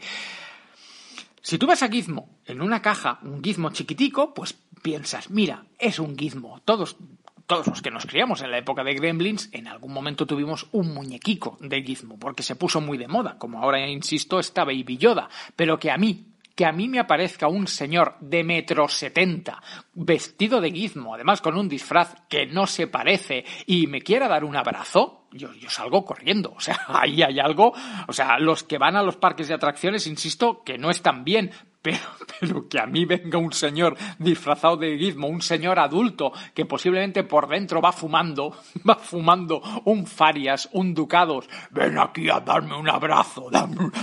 Si 1.48 1.58
tú 1.58 1.66
ves 1.66 1.82
a 1.82 1.88
Gizmo 1.88 2.42
en 2.44 2.62
una 2.62 2.82
caja, 2.82 3.20
un 3.22 3.42
Gizmo 3.42 3.70
chiquitico, 3.70 4.34
pues 4.34 4.52
piensas, 4.84 5.30
mira, 5.30 5.64
es 5.80 5.98
un 5.98 6.18
Gizmo. 6.18 6.60
Todos, 6.66 6.98
todos 7.46 7.68
los 7.68 7.82
que 7.82 7.90
nos 7.90 8.06
criamos 8.06 8.42
en 8.42 8.52
la 8.52 8.58
época 8.58 8.84
de 8.84 8.94
Gremlins, 8.94 9.48
en 9.54 9.70
algún 9.70 9.94
momento 9.94 10.26
tuvimos 10.26 10.68
un 10.74 10.94
muñequico 10.94 11.58
de 11.62 11.82
Gizmo, 11.84 12.20
porque 12.20 12.44
se 12.44 12.58
puso 12.58 12.82
muy 12.82 12.98
de 12.98 13.08
moda, 13.08 13.38
como 13.38 13.64
ahora 13.64 13.88
insisto 13.88 14.42
está 14.42 14.66
Baby 14.66 14.98
Yoda, 14.98 15.30
pero 15.56 15.80
que 15.80 15.90
a 15.90 15.98
mí, 15.98 16.27
que 16.58 16.66
a 16.66 16.72
mí 16.72 16.88
me 16.88 16.98
aparezca 16.98 17.48
un 17.48 17.68
señor 17.68 18.16
de 18.20 18.44
metro 18.44 18.88
setenta, 18.88 19.62
vestido 19.94 20.60
de 20.60 20.72
gizmo, 20.72 21.14
además 21.14 21.40
con 21.40 21.56
un 21.56 21.70
disfraz 21.70 22.16
que 22.28 22.48
no 22.48 22.66
se 22.66 22.88
parece, 22.88 23.46
y 23.68 23.86
me 23.86 24.02
quiera 24.02 24.28
dar 24.28 24.44
un 24.44 24.56
abrazo, 24.56 25.28
yo, 25.32 25.54
yo 25.54 25.70
salgo 25.70 26.04
corriendo. 26.04 26.54
O 26.56 26.60
sea, 26.60 26.80
ahí 26.88 27.22
hay 27.22 27.40
algo. 27.40 27.74
O 28.08 28.12
sea, 28.12 28.40
los 28.40 28.64
que 28.64 28.80
van 28.80 28.96
a 28.96 29.04
los 29.04 29.18
parques 29.18 29.48
de 29.48 29.54
atracciones, 29.54 30.08
insisto, 30.08 30.64
que 30.64 30.80
no 30.80 30.90
están 30.90 31.24
bien, 31.24 31.52
pero, 31.88 32.00
pero, 32.40 32.68
que 32.68 32.80
a 32.80 32.86
mí 32.86 33.06
venga 33.06 33.38
un 33.38 33.54
señor 33.54 33.96
disfrazado 34.20 34.76
de 34.76 34.98
gizmo, 34.98 35.28
un 35.28 35.42
señor 35.42 35.80
adulto 35.80 36.34
que 36.54 36.66
posiblemente 36.66 37.24
por 37.24 37.48
dentro 37.48 37.82
va 37.82 37.94
fumando, 37.94 38.58
va 38.90 38.96
fumando 38.96 39.62
un 39.86 40.06
Farias, 40.06 40.68
un 40.74 40.94
Ducados, 40.94 41.48
ven 41.72 41.98
aquí 41.98 42.30
a 42.30 42.42
darme 42.42 42.76
un 42.76 42.90
abrazo, 42.90 43.50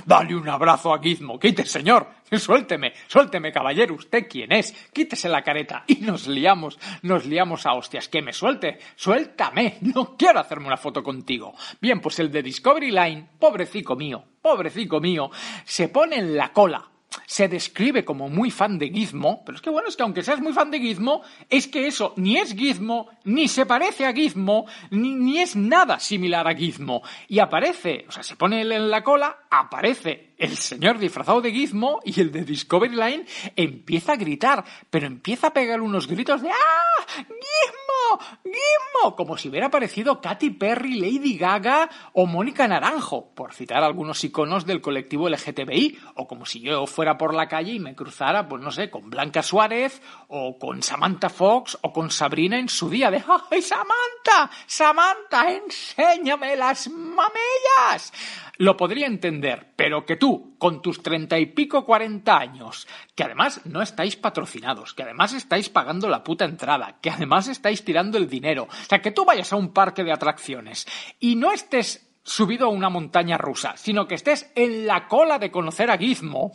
dale 0.07 0.35
un 0.35 0.49
abrazo 0.49 0.95
a 0.95 0.99
Gizmo, 0.99 1.39
quite 1.39 1.67
señor, 1.67 2.07
suélteme, 2.31 2.95
suélteme 3.07 3.53
caballero, 3.53 3.95
usted 3.95 4.27
quién 4.31 4.53
es, 4.53 4.73
quítese 4.91 5.29
la 5.29 5.43
careta 5.43 5.85
y 5.87 5.97
nos 5.97 6.27
liamos, 6.27 6.79
nos 7.03 7.27
liamos 7.27 7.67
a 7.67 7.75
hostias, 7.75 8.09
que 8.09 8.23
me 8.23 8.33
suelte, 8.33 8.79
suéltame, 8.97 9.77
no 9.95 10.17
quiero 10.17 10.41
hacerme 10.41 10.69
una 10.69 10.79
foto 10.79 11.03
contigo. 11.03 11.55
Bien, 11.83 12.01
pues 12.01 12.19
el 12.19 12.33
de 12.33 12.43
Discovery 12.43 12.91
Line, 12.91 13.29
pobrecico 13.39 13.95
mío, 13.95 14.25
pobrecico 14.41 15.01
mío, 15.01 15.31
se 15.65 15.89
pone 15.89 16.17
en 16.17 16.35
la 16.35 16.51
cola 16.51 16.94
se 17.27 17.49
describe 17.49 18.05
como 18.05 18.29
muy 18.29 18.51
fan 18.51 18.79
de 18.79 18.89
Gizmo, 18.89 19.43
pero 19.45 19.57
es 19.57 19.63
que 19.63 19.71
bueno, 19.71 19.89
es 19.89 19.97
que 19.97 20.03
aunque 20.03 20.23
seas 20.23 20.41
muy 20.41 20.53
fan 20.53 20.71
de 20.71 20.79
Gizmo, 20.79 21.23
es 21.49 21.69
que 21.69 21.87
eso 21.87 22.15
ni 22.17 22.37
es 22.37 22.55
Gizmo, 22.55 23.09
ni 23.25 23.49
se 23.49 23.67
parece 23.67 24.07
a 24.07 24.13
Gizmo, 24.13 24.67
ni, 24.91 25.15
ni 25.15 25.41
es 25.41 25.57
nada 25.57 25.99
similar 26.01 26.47
a 26.47 26.55
Gizmo. 26.55 27.03
Y 27.29 27.39
aparece, 27.39 28.05
o 28.09 28.13
sea, 28.13 28.23
se 28.23 28.37
pone 28.37 28.63
en 28.63 28.91
la 28.91 29.03
cola, 29.03 29.47
aparece 29.51 30.35
el 30.39 30.57
señor 30.57 30.99
disfrazado 30.99 31.41
de 31.41 31.53
Gizmo 31.53 32.01
y 32.05 32.21
el 32.21 32.33
de 32.33 32.45
Discovery 32.45 32.95
Line 32.95 33.25
empieza 33.57 34.13
a 34.13 34.17
gritar, 34.17 34.65
pero 34.91 35.07
empieza 35.07 35.49
a 35.49 35.53
pegar 35.53 35.81
unos 35.81 36.07
gritos 36.07 36.43
de 36.43 36.51
¡Ah! 36.51 37.07
¡Gizmo! 37.17 38.19
¡Gizmo! 38.45 39.17
Como 39.17 39.37
si 39.37 39.49
hubiera 39.49 39.67
aparecido 39.67 40.21
Katy 40.21 40.51
Perry, 40.51 40.95
Lady 40.95 41.37
Gaga 41.37 41.89
o 42.13 42.27
Mónica 42.27 42.67
Naranjo, 42.67 43.33
por 43.35 43.55
citar 43.55 43.83
algunos 43.85 44.23
iconos 44.25 44.67
del 44.67 44.81
colectivo 44.81 45.29
LGTBI, 45.29 45.99
o 46.17 46.27
como 46.27 46.47
si 46.47 46.61
yo 46.61 46.87
fuera 46.87 47.04
por 47.13 47.35
la 47.35 47.47
calle 47.47 47.73
y 47.73 47.79
me 47.79 47.95
cruzara, 47.95 48.49
pues 48.49 48.63
no 48.63 48.71
sé, 48.71 48.91
con 48.91 49.11
Blanca 49.11 49.43
Suárez, 49.43 50.01
o 50.29 50.59
con 50.59 50.83
Samantha 50.83 51.29
Fox, 51.29 51.79
o 51.83 51.93
con 51.93 52.11
Sabrina 52.11 52.59
en 52.59 52.69
su 52.69 52.89
día 52.89 53.11
de 53.11 53.23
¡Ay, 53.51 53.61
Samantha! 53.61 54.51
¡Samantha, 54.67 55.53
enséñame 55.53 56.57
las 56.57 56.89
mamellas! 56.89 58.13
Lo 58.57 58.77
podría 58.77 59.07
entender, 59.07 59.73
pero 59.77 60.07
que 60.07 60.17
tú, 60.17 60.57
con 60.59 60.81
tus 60.81 61.03
treinta 61.03 61.39
y 61.39 61.47
pico 61.47 61.85
cuarenta 61.85 62.39
años, 62.39 62.87
que 63.15 63.25
además 63.25 63.61
no 63.65 63.83
estáis 63.83 64.17
patrocinados, 64.17 64.95
que 64.95 65.03
además 65.03 65.33
estáis 65.33 65.69
pagando 65.69 66.09
la 66.09 66.25
puta 66.25 66.45
entrada, 66.45 66.99
que 67.01 67.11
además 67.11 67.49
estáis 67.49 67.85
tirando 67.85 68.17
el 68.17 68.29
dinero, 68.29 68.69
o 68.71 68.85
sea, 68.89 69.03
que 69.03 69.11
tú 69.11 69.25
vayas 69.25 69.53
a 69.53 69.57
un 69.57 69.73
parque 69.73 70.05
de 70.05 70.13
atracciones 70.13 70.87
y 71.19 71.37
no 71.37 71.53
estés 71.53 72.09
subido 72.25 72.67
a 72.67 72.71
una 72.71 72.89
montaña 72.89 73.39
rusa, 73.39 73.77
sino 73.77 74.09
que 74.09 74.15
estés 74.15 74.51
en 74.55 74.87
la 74.87 75.09
cola 75.09 75.39
de 75.39 75.51
conocer 75.51 75.91
a 75.91 75.99
Gizmo, 75.99 76.53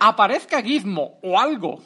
aparezca 0.00 0.62
Gizmo 0.62 1.18
o 1.22 1.38
algo 1.38 1.82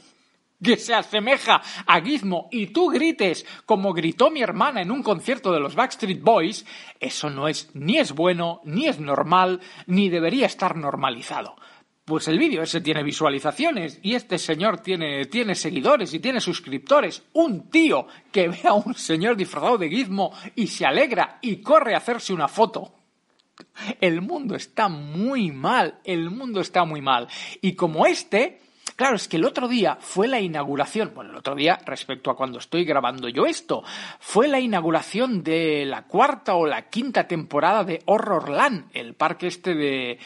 que 0.62 0.76
se 0.76 0.94
asemeja 0.94 1.62
a 1.86 2.00
Gizmo 2.00 2.48
y 2.50 2.68
tú 2.68 2.88
grites 2.88 3.46
como 3.64 3.92
gritó 3.92 4.30
mi 4.30 4.42
hermana 4.42 4.82
en 4.82 4.90
un 4.90 5.02
concierto 5.02 5.52
de 5.52 5.60
los 5.60 5.74
Backstreet 5.74 6.20
Boys, 6.20 6.66
eso 6.98 7.30
no 7.30 7.48
es 7.48 7.70
ni 7.74 7.98
es 7.98 8.12
bueno, 8.12 8.60
ni 8.64 8.86
es 8.86 9.00
normal, 9.00 9.60
ni 9.86 10.08
debería 10.08 10.46
estar 10.46 10.76
normalizado. 10.76 11.56
Pues 12.04 12.26
el 12.26 12.38
vídeo 12.38 12.62
ese 12.62 12.80
tiene 12.80 13.04
visualizaciones 13.04 14.00
y 14.02 14.14
este 14.14 14.36
señor 14.38 14.80
tiene, 14.80 15.26
tiene 15.26 15.54
seguidores 15.54 16.12
y 16.12 16.18
tiene 16.18 16.40
suscriptores. 16.40 17.22
Un 17.34 17.70
tío 17.70 18.06
que 18.32 18.48
ve 18.48 18.60
a 18.64 18.72
un 18.72 18.94
señor 18.94 19.36
disfrazado 19.36 19.78
de 19.78 19.88
Gizmo 19.88 20.32
y 20.56 20.66
se 20.66 20.84
alegra 20.84 21.38
y 21.40 21.62
corre 21.62 21.94
a 21.94 21.98
hacerse 21.98 22.32
una 22.32 22.48
foto. 22.48 22.99
El 24.00 24.20
mundo 24.20 24.54
está 24.54 24.88
muy 24.88 25.50
mal, 25.50 25.98
el 26.04 26.30
mundo 26.30 26.60
está 26.60 26.84
muy 26.84 27.00
mal. 27.00 27.28
Y 27.60 27.74
como 27.74 28.06
este, 28.06 28.60
Claro, 29.00 29.16
es 29.16 29.28
que 29.28 29.38
el 29.38 29.46
otro 29.46 29.66
día 29.66 29.96
fue 29.98 30.28
la 30.28 30.40
inauguración, 30.40 31.12
bueno, 31.14 31.30
el 31.30 31.38
otro 31.38 31.54
día 31.54 31.78
respecto 31.86 32.30
a 32.30 32.36
cuando 32.36 32.58
estoy 32.58 32.84
grabando 32.84 33.30
yo 33.30 33.46
esto, 33.46 33.82
fue 34.18 34.46
la 34.46 34.60
inauguración 34.60 35.42
de 35.42 35.86
la 35.86 36.02
cuarta 36.02 36.54
o 36.54 36.66
la 36.66 36.90
quinta 36.90 37.26
temporada 37.26 37.82
de 37.82 38.02
Horrorland, 38.04 38.90
el 38.92 39.14
parque 39.14 39.46
este 39.46 39.74
de, 39.74 40.18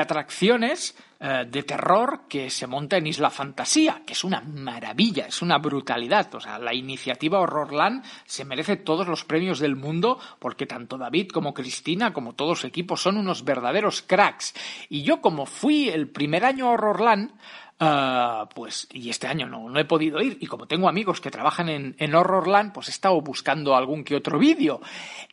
atracciones 0.00 0.96
eh, 1.20 1.44
de 1.48 1.62
terror 1.62 2.22
que 2.28 2.50
se 2.50 2.66
monta 2.66 2.96
en 2.96 3.06
Isla 3.06 3.30
Fantasía, 3.30 4.02
que 4.04 4.14
es 4.14 4.24
una 4.24 4.40
maravilla, 4.40 5.26
es 5.26 5.40
una 5.40 5.58
brutalidad. 5.58 6.34
O 6.34 6.40
sea, 6.40 6.58
la 6.58 6.74
iniciativa 6.74 7.38
Horrorland 7.38 8.04
se 8.24 8.44
merece 8.44 8.76
todos 8.76 9.06
los 9.06 9.24
premios 9.24 9.60
del 9.60 9.76
mundo 9.76 10.18
porque 10.40 10.66
tanto 10.66 10.98
David 10.98 11.28
como 11.28 11.54
Cristina, 11.54 12.12
como 12.12 12.34
todo 12.34 12.56
su 12.56 12.66
equipo, 12.66 12.96
son 12.96 13.18
unos 13.18 13.44
verdaderos 13.44 14.02
cracks. 14.02 14.52
Y 14.88 15.04
yo 15.04 15.20
como 15.20 15.46
fui 15.46 15.88
el 15.88 16.08
primer 16.08 16.44
año 16.44 16.66
a 16.66 16.72
Horrorland, 16.72 17.30
Uh, 17.78 18.46
pues, 18.54 18.88
y 18.90 19.10
este 19.10 19.26
año 19.26 19.46
no, 19.46 19.68
no 19.68 19.78
he 19.78 19.84
podido 19.84 20.20
ir. 20.22 20.38
Y 20.40 20.46
como 20.46 20.66
tengo 20.66 20.88
amigos 20.88 21.20
que 21.20 21.30
trabajan 21.30 21.68
en, 21.68 21.94
en 21.98 22.14
Horrorland, 22.14 22.72
pues 22.72 22.88
he 22.88 22.90
estado 22.90 23.20
buscando 23.20 23.76
algún 23.76 24.02
que 24.02 24.16
otro 24.16 24.38
vídeo. 24.38 24.80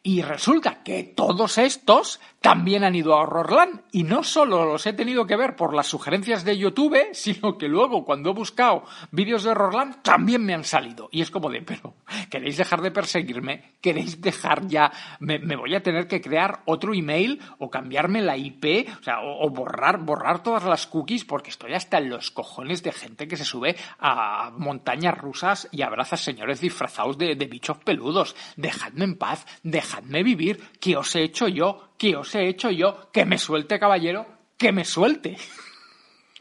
Y 0.02 0.22
resulta 0.22 0.84
que 0.84 1.04
todos 1.04 1.58
estos 1.58 2.20
también 2.44 2.84
han 2.84 2.94
ido 2.94 3.14
a 3.14 3.22
Horrorland 3.22 3.84
y 3.94 4.04
no 4.04 4.22
solo 4.22 4.66
los 4.66 4.86
he 4.86 4.92
tenido 4.92 5.26
que 5.26 5.38
ver 5.38 5.56
por 5.56 5.74
las 5.74 5.88
sugerencias 5.88 6.44
de 6.44 6.58
YouTube, 6.58 6.98
sino 7.14 7.58
que 7.58 7.70
luego 7.70 8.04
cuando 8.04 8.32
he 8.32 8.34
buscado 8.34 8.84
vídeos 9.12 9.44
de 9.44 9.52
Horrorland 9.52 10.02
también 10.02 10.44
me 10.46 10.54
han 10.54 10.66
salido. 10.66 11.08
Y 11.10 11.22
es 11.22 11.32
como 11.32 11.50
de, 11.50 11.62
pero, 11.62 11.96
¿queréis 12.30 12.58
dejar 12.58 12.82
de 12.82 12.92
perseguirme? 12.92 13.76
¿Queréis 13.80 14.20
dejar 14.20 14.68
ya? 14.68 14.92
Me, 15.22 15.40
voy 15.56 15.74
a 15.74 15.82
tener 15.82 16.06
que 16.06 16.20
crear 16.20 16.64
otro 16.66 16.94
email 16.94 17.40
o 17.60 17.70
cambiarme 17.70 18.22
la 18.22 18.36
IP, 18.36 18.90
o 19.00 19.04
sea, 19.04 19.22
o, 19.22 19.50
borrar, 19.50 20.00
borrar 20.00 20.44
todas 20.44 20.66
las 20.66 20.86
cookies 20.86 21.24
porque 21.24 21.50
estoy 21.50 21.74
hasta 21.74 21.98
en 21.98 22.10
los 22.10 22.30
cojones 22.30 22.84
de 22.84 22.92
gente 22.92 23.26
que 23.26 23.38
se 23.38 23.46
sube 23.46 23.78
a 24.00 24.52
montañas 24.58 25.18
rusas 25.18 25.70
y 25.72 25.82
abraza 25.82 26.18
señores 26.18 26.60
disfrazados 26.60 27.18
de, 27.18 27.36
de 27.36 27.46
bichos 27.46 27.78
peludos. 27.78 28.36
Dejadme 28.58 29.06
en 29.06 29.16
paz, 29.16 29.46
dejadme 29.64 30.24
vivir. 30.24 30.62
¿Qué 30.82 30.98
os 30.98 31.16
he 31.16 31.24
hecho 31.24 31.48
yo? 31.48 31.93
¿Qué 32.04 32.18
os 32.18 32.36
he 32.36 32.50
hecho 32.50 32.70
yo? 32.70 33.10
Que 33.14 33.24
me 33.24 33.38
suelte, 33.38 33.80
caballero, 33.80 34.26
que 34.58 34.74
me 34.74 34.84
suelte. 34.84 35.38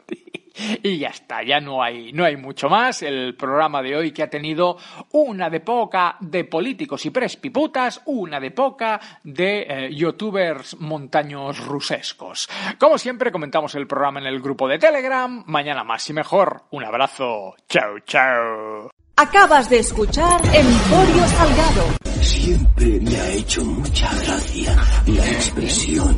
y 0.83 0.97
ya 0.97 1.07
está, 1.07 1.41
ya 1.41 1.61
no 1.61 1.81
hay, 1.81 2.11
no 2.11 2.25
hay 2.25 2.35
mucho 2.35 2.67
más. 2.67 3.01
El 3.01 3.37
programa 3.37 3.81
de 3.81 3.95
hoy 3.95 4.11
que 4.11 4.23
ha 4.23 4.29
tenido 4.29 4.75
una 5.13 5.49
de 5.49 5.61
poca 5.61 6.17
de 6.19 6.43
políticos 6.43 7.05
y 7.05 7.11
prespiputas, 7.11 8.01
una 8.07 8.41
de 8.41 8.51
poca 8.51 8.99
de 9.23 9.65
eh, 9.69 9.95
youtubers 9.95 10.77
montaños 10.81 11.65
rusescos. 11.65 12.49
Como 12.77 12.97
siempre, 12.97 13.31
comentamos 13.31 13.73
el 13.75 13.87
programa 13.87 14.19
en 14.19 14.25
el 14.25 14.41
grupo 14.41 14.67
de 14.67 14.79
Telegram. 14.79 15.45
Mañana 15.47 15.85
más 15.85 16.09
y 16.09 16.11
mejor. 16.11 16.63
Un 16.71 16.83
abrazo. 16.83 17.55
Chao, 17.69 17.99
chao. 17.99 18.92
Acabas 19.15 19.69
de 19.69 19.77
escuchar 19.77 20.41
Emporio 20.43 21.27
Salgado. 21.27 21.83
Siempre 22.19 22.99
me 22.99 23.15
ha 23.15 23.29
hecho 23.29 23.63
mucha 23.63 24.11
gracia 24.11 24.75
la 25.05 25.27
expresión 25.27 26.17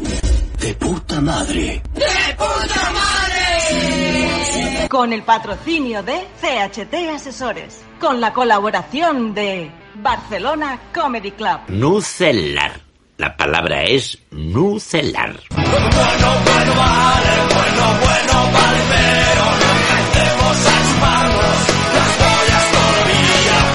de 0.62 0.74
puta 0.76 1.20
madre. 1.20 1.84
¡De 1.94 2.06
puta 2.38 2.92
madre! 2.94 4.88
Con 4.88 5.12
el 5.12 5.24
patrocinio 5.24 6.04
de 6.04 6.26
CHT 6.40 6.94
Asesores. 7.14 7.84
Con 8.00 8.22
la 8.22 8.32
colaboración 8.32 9.34
de 9.34 9.70
Barcelona 9.96 10.80
Comedy 10.94 11.32
Club. 11.32 11.60
Nucelar. 11.68 12.80
La 13.18 13.36
palabra 13.36 13.84
es 13.84 14.18
nucelar. 14.32 15.38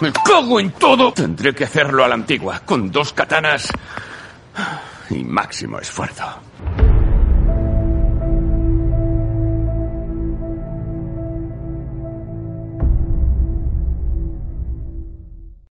Me 0.02 0.12
cago 0.12 0.60
en 0.60 0.70
todo. 0.72 1.12
Tendré 1.12 1.54
que 1.54 1.64
hacerlo 1.64 2.04
a 2.04 2.08
la 2.08 2.14
antigua, 2.14 2.60
con 2.64 2.90
dos 2.90 3.12
katanas 3.12 3.70
y 5.10 5.24
máximo 5.24 5.78
esfuerzo. 5.78 6.24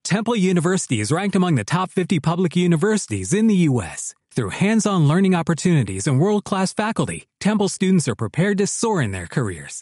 Temple 0.04 0.36
University 0.36 1.02
is 1.02 1.12
ranked 1.12 1.36
among 1.36 1.56
the 1.56 1.64
top 1.66 1.92
50 1.92 2.20
public 2.20 2.56
universities 2.56 3.34
in 3.34 3.48
the 3.48 3.68
U.S. 3.70 4.14
Through 4.32 4.52
hands-on 4.52 5.08
learning 5.08 5.34
opportunities 5.34 6.08
and 6.08 6.20
world-class 6.20 6.74
faculty, 6.74 7.26
Temple 7.40 7.70
students 7.70 8.08
are 8.08 8.16
prepared 8.16 8.60
to 8.60 8.68
soar 8.68 9.02
in 9.02 9.12
their 9.12 9.28
careers. 9.28 9.82